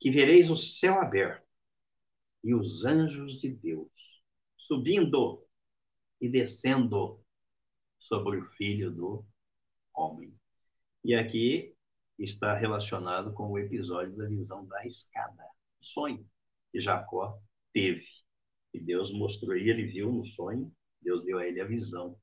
que 0.00 0.10
vereis 0.10 0.50
o 0.50 0.56
céu 0.56 1.00
aberto 1.00 1.46
e 2.44 2.54
os 2.54 2.84
anjos 2.84 3.40
de 3.40 3.50
Deus 3.50 3.90
subindo 4.56 5.44
e 6.20 6.28
descendo 6.28 7.20
sobre 7.98 8.38
o 8.38 8.46
filho 8.50 8.90
do 8.90 9.24
homem. 9.94 10.34
E 11.04 11.14
aqui 11.14 11.74
está 12.18 12.54
relacionado 12.54 13.32
com 13.32 13.50
o 13.50 13.58
episódio 13.58 14.16
da 14.16 14.26
visão 14.26 14.66
da 14.66 14.84
escada, 14.86 15.44
sonho 15.80 16.26
que 16.72 16.80
Jacó 16.80 17.40
teve. 17.72 18.06
E 18.72 18.80
Deus 18.80 19.12
mostrou, 19.12 19.56
e 19.56 19.70
ele 19.70 19.86
viu 19.86 20.12
no 20.12 20.24
sonho, 20.24 20.72
Deus 21.00 21.24
deu 21.24 21.38
a 21.38 21.46
ele 21.46 21.60
a 21.60 21.66
visão 21.66 22.18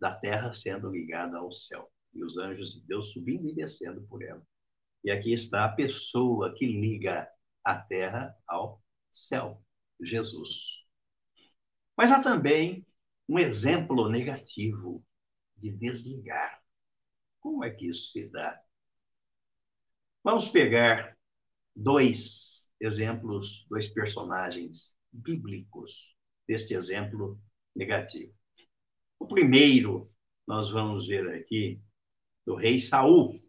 da 0.00 0.14
terra 0.14 0.52
sendo 0.52 0.90
ligada 0.90 1.38
ao 1.38 1.52
céu 1.52 1.90
e 2.14 2.22
os 2.22 2.36
anjos 2.38 2.72
de 2.74 2.80
Deus 2.86 3.12
subindo 3.12 3.48
e 3.48 3.54
descendo 3.54 4.02
por 4.02 4.22
ela. 4.22 4.44
E 5.04 5.10
aqui 5.10 5.32
está 5.32 5.64
a 5.64 5.72
pessoa 5.72 6.54
que 6.54 6.66
liga 6.66 7.28
a 7.64 7.76
terra 7.76 8.36
ao 8.46 8.82
céu, 9.12 9.62
Jesus. 10.00 10.82
Mas 11.96 12.10
há 12.10 12.22
também 12.22 12.86
um 13.28 13.38
exemplo 13.38 14.08
negativo 14.08 15.04
de 15.56 15.70
desligar. 15.72 16.62
Como 17.40 17.64
é 17.64 17.70
que 17.70 17.88
isso 17.88 18.10
se 18.12 18.28
dá? 18.28 18.60
Vamos 20.22 20.48
pegar 20.48 21.16
dois 21.74 22.68
exemplos, 22.80 23.66
dois 23.68 23.88
personagens 23.88 24.94
bíblicos 25.12 26.16
deste 26.46 26.74
exemplo 26.74 27.40
negativo. 27.74 28.32
O 29.18 29.26
primeiro, 29.26 30.12
nós 30.46 30.70
vamos 30.70 31.06
ver 31.06 31.28
aqui, 31.34 31.80
do 32.46 32.54
rei 32.54 32.80
Saul. 32.80 33.41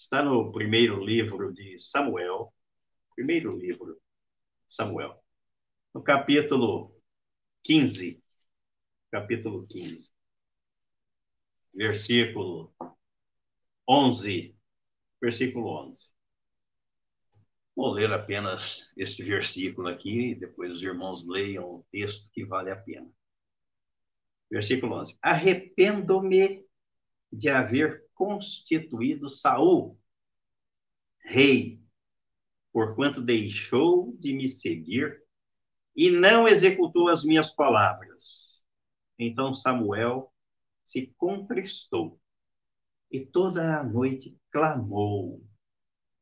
Está 0.00 0.22
no 0.22 0.50
primeiro 0.50 1.04
livro 1.04 1.52
de 1.52 1.78
Samuel, 1.78 2.50
primeiro 3.14 3.54
livro 3.54 3.92
de 3.94 4.00
Samuel, 4.66 5.14
no 5.94 6.02
capítulo 6.02 6.96
15, 7.62 8.18
capítulo 9.10 9.66
15, 9.66 10.10
versículo 11.74 12.74
11, 13.86 14.56
versículo 15.20 15.68
11. 15.90 16.14
Vou 17.76 17.92
ler 17.92 18.10
apenas 18.10 18.90
este 18.96 19.22
versículo 19.22 19.88
aqui, 19.88 20.34
depois 20.34 20.72
os 20.72 20.82
irmãos 20.82 21.26
leiam 21.26 21.62
o 21.62 21.86
texto 21.92 22.26
que 22.32 22.46
vale 22.46 22.70
a 22.70 22.76
pena. 22.76 23.12
Versículo 24.50 24.94
11. 24.94 25.18
Arrependo-me 25.20 26.66
de 27.30 27.50
haver 27.50 28.09
constituído 28.20 29.30
Saul 29.30 29.98
rei, 31.20 31.82
porquanto 32.70 33.22
deixou 33.22 34.14
de 34.18 34.34
me 34.34 34.46
seguir 34.46 35.24
e 35.96 36.10
não 36.10 36.46
executou 36.46 37.08
as 37.08 37.24
minhas 37.24 37.50
palavras. 37.50 38.62
Então 39.18 39.54
Samuel 39.54 40.30
se 40.84 41.06
contristou 41.16 42.20
e 43.10 43.24
toda 43.24 43.80
a 43.80 43.82
noite 43.82 44.38
clamou 44.52 45.42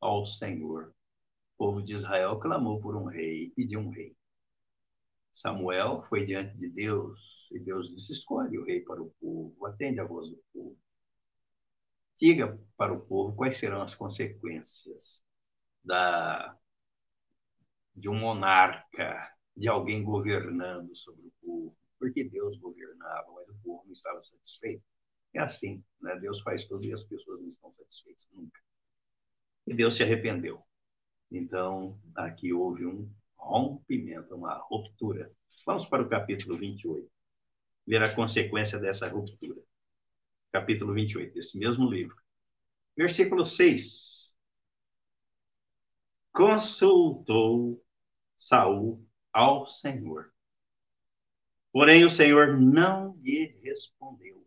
ao 0.00 0.24
Senhor. 0.24 0.94
O 1.56 1.58
povo 1.58 1.82
de 1.82 1.94
Israel 1.94 2.38
clamou 2.38 2.80
por 2.80 2.94
um 2.94 3.06
rei, 3.06 3.50
pediu 3.56 3.80
um 3.80 3.90
rei. 3.90 4.16
Samuel 5.32 6.04
foi 6.08 6.24
diante 6.24 6.56
de 6.56 6.68
Deus 6.68 7.18
e 7.50 7.58
Deus 7.58 7.88
disse: 7.88 8.12
escolhe 8.12 8.56
o 8.56 8.64
rei 8.64 8.82
para 8.82 9.02
o 9.02 9.10
povo, 9.20 9.66
atende 9.66 9.98
a 9.98 10.04
voz 10.04 10.30
do 10.30 10.40
povo. 10.52 10.78
Diga 12.20 12.58
para 12.76 12.92
o 12.92 13.00
povo 13.00 13.34
quais 13.36 13.58
serão 13.58 13.82
as 13.82 13.94
consequências 13.94 15.22
da, 15.84 16.56
de 17.94 18.08
um 18.08 18.14
monarca, 18.14 19.32
de 19.56 19.68
alguém 19.68 20.02
governando 20.02 20.94
sobre 20.96 21.26
o 21.26 21.32
povo. 21.40 21.76
Porque 21.98 22.24
Deus 22.24 22.58
governava, 22.58 23.30
mas 23.32 23.48
o 23.48 23.54
povo 23.62 23.84
não 23.86 23.92
estava 23.92 24.20
satisfeito. 24.22 24.82
É 25.34 25.40
assim, 25.40 25.84
né? 26.00 26.16
Deus 26.18 26.40
faz 26.40 26.64
tudo 26.64 26.84
e 26.84 26.92
as 26.92 27.02
pessoas 27.04 27.40
não 27.40 27.48
estão 27.48 27.72
satisfeitas 27.72 28.26
nunca. 28.32 28.60
E 29.66 29.74
Deus 29.74 29.94
se 29.94 30.02
arrependeu. 30.02 30.62
Então, 31.30 32.00
aqui 32.14 32.52
houve 32.52 32.86
um 32.86 33.12
rompimento, 33.36 34.34
uma 34.34 34.54
ruptura. 34.54 35.30
Vamos 35.66 35.86
para 35.86 36.02
o 36.02 36.08
capítulo 36.08 36.56
28, 36.56 37.10
ver 37.86 38.02
a 38.02 38.14
consequência 38.14 38.78
dessa 38.78 39.08
ruptura. 39.08 39.60
Capítulo 40.52 40.94
28, 40.94 41.34
desse 41.34 41.58
mesmo 41.58 41.90
livro. 41.90 42.16
Versículo 42.96 43.44
6. 43.44 44.34
Consultou 46.32 47.84
Saul 48.36 49.06
ao 49.32 49.68
Senhor. 49.68 50.32
Porém, 51.70 52.04
o 52.04 52.10
Senhor 52.10 52.58
não 52.58 53.14
lhe 53.22 53.60
respondeu 53.62 54.46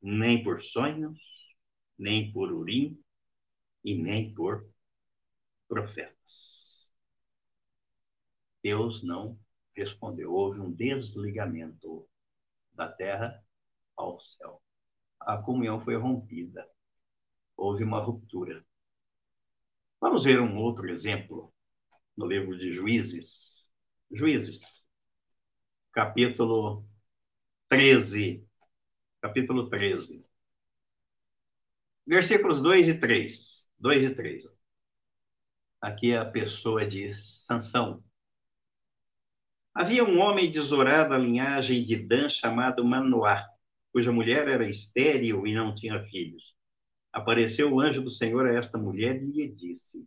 nem 0.00 0.42
por 0.42 0.62
sonhos, 0.62 1.18
nem 1.98 2.32
por 2.32 2.50
urim 2.50 2.98
e 3.84 3.94
nem 3.94 4.32
por 4.32 4.66
profetas. 5.68 6.90
Deus 8.62 9.02
não 9.02 9.38
respondeu. 9.74 10.32
Houve 10.32 10.60
um 10.60 10.72
desligamento 10.72 12.08
da 12.72 12.88
terra 12.88 13.44
ao 13.96 14.18
céu. 14.20 14.62
A 15.20 15.38
comunhão 15.38 15.80
foi 15.80 15.96
rompida. 15.96 16.66
Houve 17.56 17.84
uma 17.84 18.00
ruptura. 18.00 18.64
Vamos 20.00 20.24
ver 20.24 20.40
um 20.40 20.56
outro 20.56 20.88
exemplo 20.88 21.52
no 22.16 22.26
livro 22.26 22.56
de 22.58 22.72
Juízes. 22.72 23.70
Juízes, 24.10 24.86
capítulo 25.92 26.84
13 27.68 28.50
capítulo 29.20 29.68
13. 29.68 30.24
Versículos 32.06 32.60
2 32.60 32.88
e 32.88 32.94
3. 32.94 33.68
2 33.78 34.04
e 34.04 34.14
3. 34.14 34.44
Aqui 35.80 36.14
a 36.14 36.24
pessoa 36.24 36.86
de 36.86 37.14
Sansão. 37.14 38.02
Havia 39.74 40.04
um 40.04 40.18
homem 40.18 40.50
de 40.50 40.60
Zorá 40.60 41.04
da 41.04 41.16
linhagem 41.16 41.84
de 41.84 41.96
Dan 41.96 42.28
chamado 42.28 42.84
Manoá, 42.84 43.46
cuja 43.92 44.12
mulher 44.12 44.48
era 44.48 44.68
estéril 44.68 45.46
e 45.46 45.54
não 45.54 45.74
tinha 45.74 46.02
filhos. 46.04 46.54
Apareceu 47.12 47.72
o 47.72 47.80
anjo 47.80 48.02
do 48.02 48.10
Senhor 48.10 48.46
a 48.46 48.54
esta 48.54 48.78
mulher 48.78 49.20
e 49.22 49.26
lhe 49.26 49.48
disse: 49.48 50.06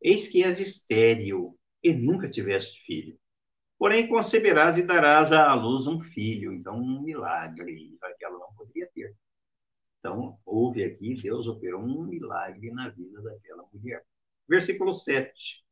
Eis 0.00 0.28
que 0.28 0.42
és 0.42 0.58
estéril 0.60 1.58
e 1.82 1.92
nunca 1.92 2.30
tiveste 2.30 2.80
filho. 2.86 3.18
Porém, 3.78 4.06
conceberás 4.06 4.78
e 4.78 4.82
darás 4.82 5.32
à 5.32 5.52
luz 5.54 5.86
um 5.86 6.00
filho. 6.00 6.52
Então, 6.52 6.76
um 6.76 7.02
milagre, 7.02 7.98
que 8.18 8.24
ela 8.24 8.38
não 8.38 8.54
poderia 8.54 8.88
ter. 8.94 9.14
Então, 9.98 10.38
houve 10.46 10.84
aqui, 10.84 11.14
Deus 11.14 11.46
operou 11.46 11.82
um 11.82 12.04
milagre 12.04 12.70
na 12.70 12.88
vida 12.90 13.20
daquela 13.20 13.64
mulher. 13.72 14.02
Versículo 14.48 14.94
7. 14.94 15.64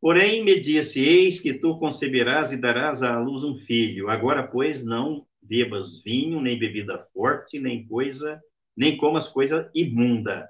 Porém, 0.00 0.44
me 0.44 0.60
disse: 0.60 1.00
Eis 1.00 1.40
que 1.40 1.52
tu 1.52 1.78
conceberás 1.78 2.52
e 2.52 2.56
darás 2.56 3.02
à 3.02 3.18
luz 3.18 3.44
um 3.44 3.58
filho. 3.58 4.08
Agora, 4.08 4.46
pois, 4.46 4.84
não 4.84 5.26
bebas 5.50 6.00
vinho, 6.00 6.40
nem 6.40 6.56
bebida 6.56 7.04
forte, 7.12 7.58
nem 7.58 7.84
coisa, 7.88 8.40
nem 8.76 8.96
comas 8.96 9.26
coisa 9.26 9.68
imunda. 9.74 10.48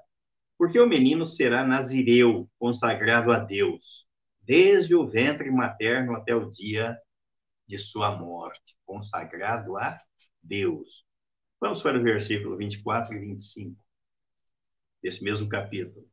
Porque 0.59 0.79
o 0.79 0.87
menino 0.87 1.25
será 1.25 1.65
nazireu, 1.65 2.47
consagrado 2.59 3.31
a 3.31 3.39
Deus 3.39 4.05
desde 4.41 4.95
o 4.95 5.07
ventre 5.07 5.49
materno 5.49 6.13
até 6.13 6.35
o 6.35 6.49
dia 6.49 6.97
de 7.67 7.77
sua 7.77 8.11
morte, 8.11 8.75
consagrado 8.85 9.77
a 9.77 9.99
Deus. 10.41 11.05
Vamos 11.59 11.81
para 11.81 11.97
o 11.97 12.03
versículo 12.03 12.57
24 12.57 13.15
e 13.15 13.19
25 13.19 13.81
desse 15.01 15.23
mesmo 15.23 15.47
capítulo. 15.47 16.05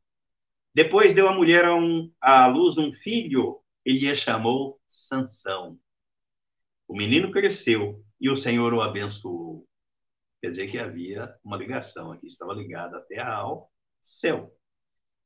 Depois 0.73 1.13
deu 1.13 1.27
a 1.27 1.33
mulher 1.33 1.65
a, 1.65 1.75
um, 1.75 2.11
à 2.21 2.47
luz 2.47 2.77
um 2.77 2.93
filho, 2.93 3.59
ele 3.83 4.09
a 4.09 4.15
chamou 4.15 4.79
Sansão. 4.87 5.79
O 6.87 6.95
menino 6.95 7.31
cresceu 7.31 8.03
e 8.19 8.29
o 8.29 8.35
Senhor 8.35 8.73
o 8.73 8.81
abençoou. 8.81 9.65
Quer 10.41 10.51
dizer 10.51 10.67
que 10.67 10.77
havia 10.77 11.35
uma 11.43 11.57
ligação 11.57 12.11
aqui, 12.11 12.27
estava 12.27 12.53
ligada 12.53 12.97
até 12.97 13.19
ao 13.19 13.71
céu. 13.99 14.53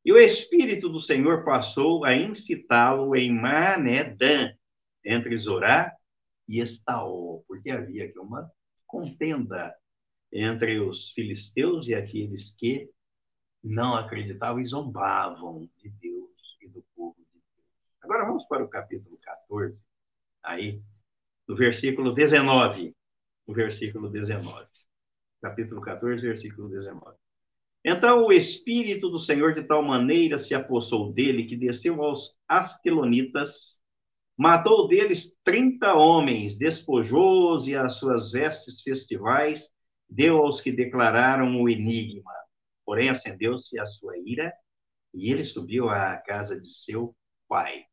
E 0.05 0.11
o 0.11 0.17
Espírito 0.17 0.89
do 0.89 0.99
Senhor 0.99 1.45
passou 1.45 2.03
a 2.03 2.15
incitá-lo 2.15 3.15
em 3.15 3.31
Manedã, 3.31 4.53
entre 5.03 5.35
Zorá 5.37 5.95
e 6.47 6.59
Estaol, 6.59 7.43
porque 7.47 7.69
havia 7.69 8.05
aqui 8.05 8.19
uma 8.19 8.51
contenda 8.85 9.75
entre 10.31 10.79
os 10.79 11.11
filisteus 11.11 11.87
e 11.87 11.93
aqueles 11.93 12.51
que 12.55 12.89
não 13.63 13.95
acreditavam 13.95 14.59
e 14.59 14.65
zombavam 14.65 15.69
de 15.77 15.89
Deus 15.89 16.57
e 16.61 16.67
do 16.67 16.83
povo 16.95 17.15
de 17.17 17.39
Deus. 17.39 17.67
Agora 18.01 18.25
vamos 18.25 18.45
para 18.45 18.63
o 18.63 18.67
capítulo 18.67 19.17
14, 19.21 19.85
aí, 20.43 20.81
no 21.47 21.55
versículo 21.55 22.13
19. 22.13 22.95
No 23.47 23.53
versículo 23.53 24.09
19. 24.09 24.67
Capítulo 25.41 25.81
14, 25.81 26.21
versículo 26.21 26.69
19. 26.69 27.17
Então 27.85 28.25
o 28.25 28.31
Espírito 28.31 29.09
do 29.09 29.19
Senhor 29.19 29.53
de 29.53 29.63
tal 29.63 29.83
maneira 29.83 30.37
se 30.37 30.53
apossou 30.53 31.11
dele 31.11 31.45
que 31.45 31.57
desceu 31.57 32.01
aos 32.01 32.37
Asquelonitas, 32.47 33.81
matou 34.37 34.87
deles 34.87 35.37
trinta 35.43 35.93
homens, 35.93 36.57
despojou-os 36.57 37.67
e 37.67 37.75
as 37.75 37.95
suas 37.95 38.31
vestes 38.31 38.81
festivais 38.81 39.69
deu 40.09 40.37
aos 40.37 40.61
que 40.61 40.71
declararam 40.71 41.61
o 41.61 41.67
enigma. 41.67 42.31
Porém 42.85 43.09
acendeu-se 43.09 43.77
a 43.77 43.85
sua 43.85 44.17
ira 44.17 44.53
e 45.13 45.31
ele 45.31 45.43
subiu 45.43 45.89
à 45.89 46.17
casa 46.17 46.59
de 46.59 46.73
seu 46.73 47.13
pai. 47.49 47.83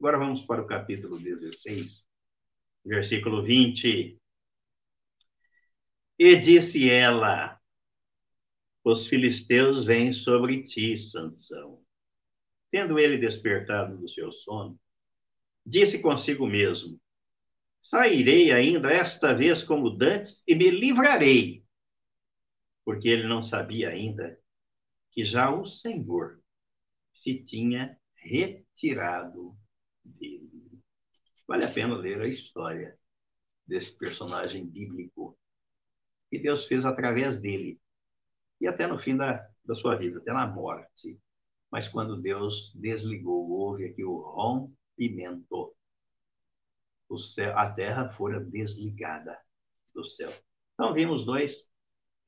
Agora 0.00 0.18
vamos 0.18 0.42
para 0.42 0.62
o 0.62 0.66
capítulo 0.66 1.18
16, 1.18 2.04
versículo 2.84 3.42
20. 3.42 4.18
E 6.18 6.36
disse 6.36 6.90
ela: 6.90 7.60
os 8.82 9.06
filisteus 9.06 9.84
vêm 9.84 10.12
sobre 10.12 10.64
ti, 10.64 10.96
Sansão. 10.98 11.82
Tendo 12.70 12.98
ele 12.98 13.18
despertado 13.18 13.98
do 13.98 14.08
seu 14.08 14.32
sono, 14.32 14.78
disse 15.64 16.00
consigo 16.00 16.46
mesmo: 16.46 17.00
Sairei 17.82 18.52
ainda 18.52 18.90
esta 18.90 19.34
vez 19.34 19.62
como 19.62 19.90
dantes 19.90 20.42
e 20.46 20.54
me 20.54 20.70
livrarei. 20.70 21.64
Porque 22.84 23.08
ele 23.08 23.26
não 23.26 23.42
sabia 23.42 23.90
ainda 23.90 24.38
que 25.10 25.24
já 25.24 25.50
o 25.54 25.66
Senhor 25.66 26.40
se 27.12 27.42
tinha 27.44 27.98
retirado 28.14 29.56
dele. 30.04 30.69
Vale 31.50 31.64
a 31.64 31.72
pena 31.72 31.96
ler 31.96 32.20
a 32.20 32.28
história 32.28 32.96
desse 33.66 33.90
personagem 33.98 34.64
bíblico 34.64 35.36
que 36.30 36.38
Deus 36.38 36.64
fez 36.64 36.84
através 36.84 37.40
dele 37.40 37.80
e 38.60 38.68
até 38.68 38.86
no 38.86 39.00
fim 39.00 39.16
da, 39.16 39.44
da 39.64 39.74
sua 39.74 39.96
vida, 39.96 40.20
até 40.20 40.32
na 40.32 40.46
morte. 40.46 41.20
Mas 41.68 41.88
quando 41.88 42.22
Deus 42.22 42.72
desligou, 42.76 43.50
houve 43.50 43.86
aqui 43.86 44.04
o 44.04 44.20
rompimento. 44.20 45.74
O 47.08 47.18
céu, 47.18 47.58
a 47.58 47.68
terra 47.68 48.12
fora 48.12 48.38
desligada 48.38 49.36
do 49.92 50.04
céu. 50.04 50.32
Então, 50.74 50.94
vimos 50.94 51.26
dois 51.26 51.68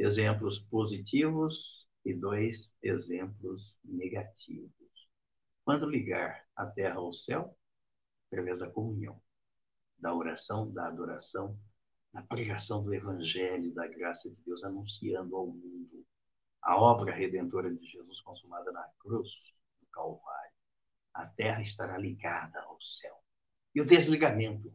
exemplos 0.01 0.59
positivos 0.59 1.87
e 2.05 2.13
dois 2.13 2.75
exemplos 2.83 3.79
negativos. 3.85 4.73
Quando 5.65 5.89
ligar 5.89 6.45
a 6.57 6.67
terra 6.67 6.97
ao 6.97 7.13
céu, 7.13 7.57
através 8.33 8.59
da 8.59 8.71
comunhão, 8.71 9.21
da 9.99 10.15
oração, 10.15 10.73
da 10.73 10.89
adoração, 10.89 11.59
da 12.11 12.23
pregação 12.23 12.83
do 12.83 12.95
evangelho, 12.95 13.75
da 13.75 13.87
graça 13.87 14.31
de 14.31 14.41
Deus, 14.43 14.65
anunciando 14.65 15.37
ao 15.37 15.47
mundo 15.47 16.07
a 16.63 16.81
obra 16.81 17.15
redentora 17.15 17.71
de 17.75 17.85
Jesus 17.87 18.21
consumada 18.21 18.73
na 18.73 18.89
cruz 19.01 19.29
do 19.81 19.87
Calvário, 19.89 20.53
a 21.13 21.27
terra 21.27 21.61
estará 21.61 21.99
ligada 21.99 22.59
ao 22.63 22.81
céu. 22.81 23.15
E 23.75 23.83
o 23.83 23.85
desligamento, 23.85 24.73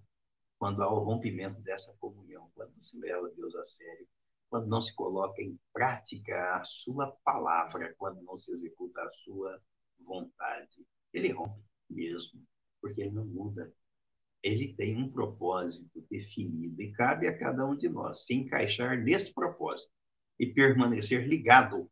quando 0.60 0.84
há 0.84 0.94
o 0.94 1.04
rompimento 1.04 1.60
dessa 1.62 1.92
comunhão, 2.00 2.52
quando 2.54 2.74
se 2.86 3.00
leva 3.00 3.30
Deus 3.30 3.56
a 3.56 3.66
sério, 3.66 4.08
quando 4.50 4.68
não 4.68 4.82
se 4.82 4.94
coloca 4.94 5.42
em 5.42 5.60
prática 5.74 6.58
a 6.58 6.64
sua 6.64 7.12
palavra, 7.24 7.96
quando 7.98 8.22
não 8.22 8.38
se 8.38 8.52
executa 8.52 9.02
a 9.02 9.12
sua 9.24 9.60
vontade. 10.00 10.86
Ele 11.12 11.32
rompe 11.32 11.64
mesmo, 11.90 12.46
porque 12.82 13.02
ele 13.02 13.12
não 13.12 13.26
muda. 13.26 13.72
Ele 14.44 14.74
tem 14.74 14.96
um 14.96 15.12
propósito 15.12 16.06
definido 16.10 16.82
e 16.82 16.92
cabe 16.92 17.28
a 17.28 17.38
cada 17.38 17.66
um 17.66 17.76
de 17.76 17.90
nós 17.90 18.26
se 18.26 18.34
encaixar 18.34 18.98
nesse 18.98 19.34
propósito 19.34 19.92
e 20.40 20.46
permanecer 20.46 21.28
ligado 21.28 21.90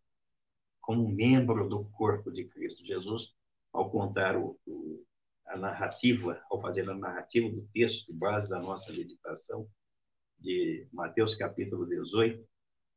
como 0.79 1.09
membro 1.09 1.67
do 1.67 1.85
corpo 1.85 2.31
de 2.31 2.45
Cristo. 2.45 2.85
Jesus, 2.85 3.33
ao 3.73 3.89
contar 3.89 4.37
o, 4.37 4.59
o, 4.65 5.03
a 5.47 5.57
narrativa, 5.57 6.43
ao 6.49 6.61
fazer 6.61 6.87
a 6.89 6.93
narrativa 6.93 7.49
do 7.49 7.67
texto, 7.73 8.13
base 8.13 8.47
da 8.47 8.59
nossa 8.59 8.93
meditação, 8.93 9.67
de 10.37 10.87
Mateus 10.91 11.33
capítulo 11.33 11.87
18, 11.87 12.45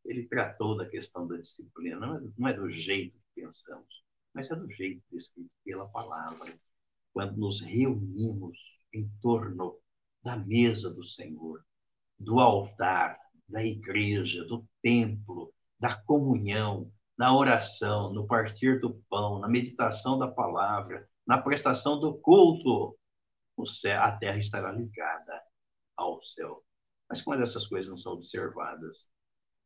ele 0.05 0.26
tratou 0.26 0.76
da 0.76 0.89
questão 0.89 1.26
da 1.26 1.36
disciplina. 1.36 1.99
Não 1.99 2.16
é, 2.16 2.20
não 2.36 2.49
é 2.49 2.53
do 2.53 2.68
jeito 2.68 3.18
que 3.18 3.43
pensamos, 3.43 4.05
mas 4.34 4.51
é 4.51 4.57
do 4.57 4.70
jeito 4.70 5.03
descrito 5.11 5.51
pela 5.64 5.89
palavra. 5.89 6.59
Quando 7.19 7.37
nos 7.37 7.61
reunimos 7.61 8.57
em 8.95 9.11
torno 9.21 9.77
da 10.23 10.37
mesa 10.37 10.89
do 10.89 11.03
Senhor, 11.03 11.64
do 12.16 12.39
altar, 12.39 13.19
da 13.49 13.61
igreja, 13.61 14.45
do 14.45 14.64
templo, 14.81 15.53
da 15.81 15.97
comunhão, 15.97 16.93
na 17.19 17.37
oração, 17.37 18.12
no 18.12 18.25
partir 18.25 18.81
do 18.81 19.03
pão, 19.11 19.41
na 19.41 19.49
meditação 19.49 20.16
da 20.16 20.29
palavra, 20.29 21.11
na 21.27 21.43
prestação 21.43 21.99
do 21.99 22.16
culto, 22.19 22.97
céu, 23.66 24.01
a 24.01 24.12
terra 24.16 24.39
estará 24.39 24.71
ligada 24.71 25.43
ao 25.97 26.23
céu. 26.23 26.64
Mas 27.09 27.21
quando 27.21 27.43
essas 27.43 27.66
coisas 27.66 27.91
não 27.91 27.97
são 27.97 28.12
observadas, 28.12 29.09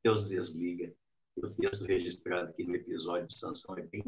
Deus 0.03 0.26
desliga. 0.26 0.90
o 1.36 1.50
texto 1.50 1.84
registrado 1.84 2.48
aqui 2.48 2.64
no 2.64 2.74
episódio 2.74 3.28
de 3.28 3.38
Sansão 3.38 3.76
é 3.76 3.82
bem 3.82 4.03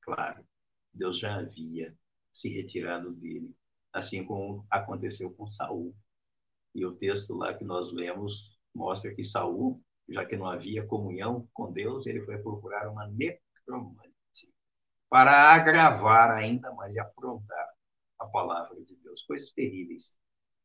claro. 0.00 0.44
Deus 0.92 1.16
já 1.16 1.38
havia 1.38 1.96
se 2.38 2.48
retirado 2.48 3.12
dele, 3.12 3.52
assim 3.92 4.24
como 4.24 4.64
aconteceu 4.70 5.30
com 5.32 5.46
Saul. 5.48 5.94
E 6.74 6.86
o 6.86 6.94
texto 6.94 7.34
lá 7.34 7.52
que 7.52 7.64
nós 7.64 7.92
lemos 7.92 8.56
mostra 8.72 9.12
que 9.12 9.24
Saul, 9.24 9.82
já 10.08 10.24
que 10.24 10.36
não 10.36 10.46
havia 10.46 10.86
comunhão 10.86 11.48
com 11.52 11.72
Deus, 11.72 12.06
ele 12.06 12.24
foi 12.24 12.38
procurar 12.38 12.88
uma 12.88 13.08
necromante 13.08 14.08
para 15.10 15.54
agravar 15.54 16.30
ainda 16.30 16.72
mais 16.74 16.94
e 16.94 17.00
afrontar 17.00 17.68
a 18.18 18.26
palavra 18.26 18.80
de 18.84 18.94
Deus. 18.96 19.22
Coisas 19.22 19.52
terríveis 19.52 20.16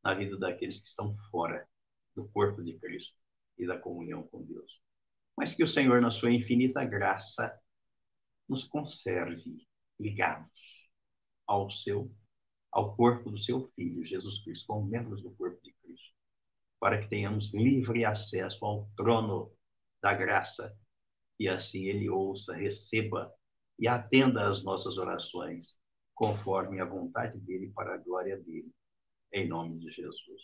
na 0.04 0.14
vida 0.14 0.38
daqueles 0.38 0.80
que 0.80 0.88
estão 0.88 1.16
fora 1.32 1.68
do 2.16 2.28
corpo 2.30 2.62
de 2.62 2.78
Cristo 2.78 3.16
e 3.58 3.66
da 3.66 3.80
comunhão 3.80 4.24
com 4.24 4.44
Deus. 4.44 4.80
Mas 5.36 5.56
que 5.56 5.64
o 5.64 5.68
Senhor, 5.68 6.02
na 6.02 6.12
sua 6.12 6.32
infinita 6.32 6.84
graça, 6.84 7.58
nos 8.48 8.64
conserve 8.64 9.66
ligados 10.00 10.73
ao 11.48 11.70
seu 11.70 12.12
ao 12.72 12.96
corpo 12.96 13.30
do 13.30 13.38
seu 13.38 13.72
filho, 13.76 14.04
Jesus 14.04 14.44
Cristo, 14.44 14.66
como 14.66 14.88
membros 14.88 15.22
do 15.22 15.30
corpo 15.36 15.62
de 15.62 15.72
Cristo 15.74 16.14
para 16.84 17.02
que 17.02 17.08
tenhamos 17.08 17.54
livre 17.54 18.04
acesso 18.04 18.66
ao 18.66 18.90
trono 18.98 19.56
da 20.02 20.14
graça 20.14 20.78
e 21.40 21.48
assim 21.48 21.86
ele 21.86 22.10
ouça, 22.10 22.54
receba 22.54 23.34
e 23.80 23.88
atenda 23.88 24.50
às 24.50 24.66
nossas 24.66 24.98
orações, 24.98 25.80
conforme 26.14 26.82
a 26.82 26.86
vontade 26.86 27.40
dele 27.40 27.72
para 27.74 27.94
a 27.94 27.98
glória 27.98 28.36
dele. 28.36 28.70
Em 29.32 29.48
nome 29.48 29.80
de 29.80 29.92
Jesus. 29.92 30.42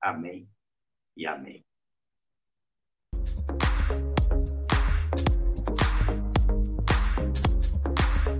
Amém 0.00 0.48
e 1.16 1.26
amém. 1.26 1.66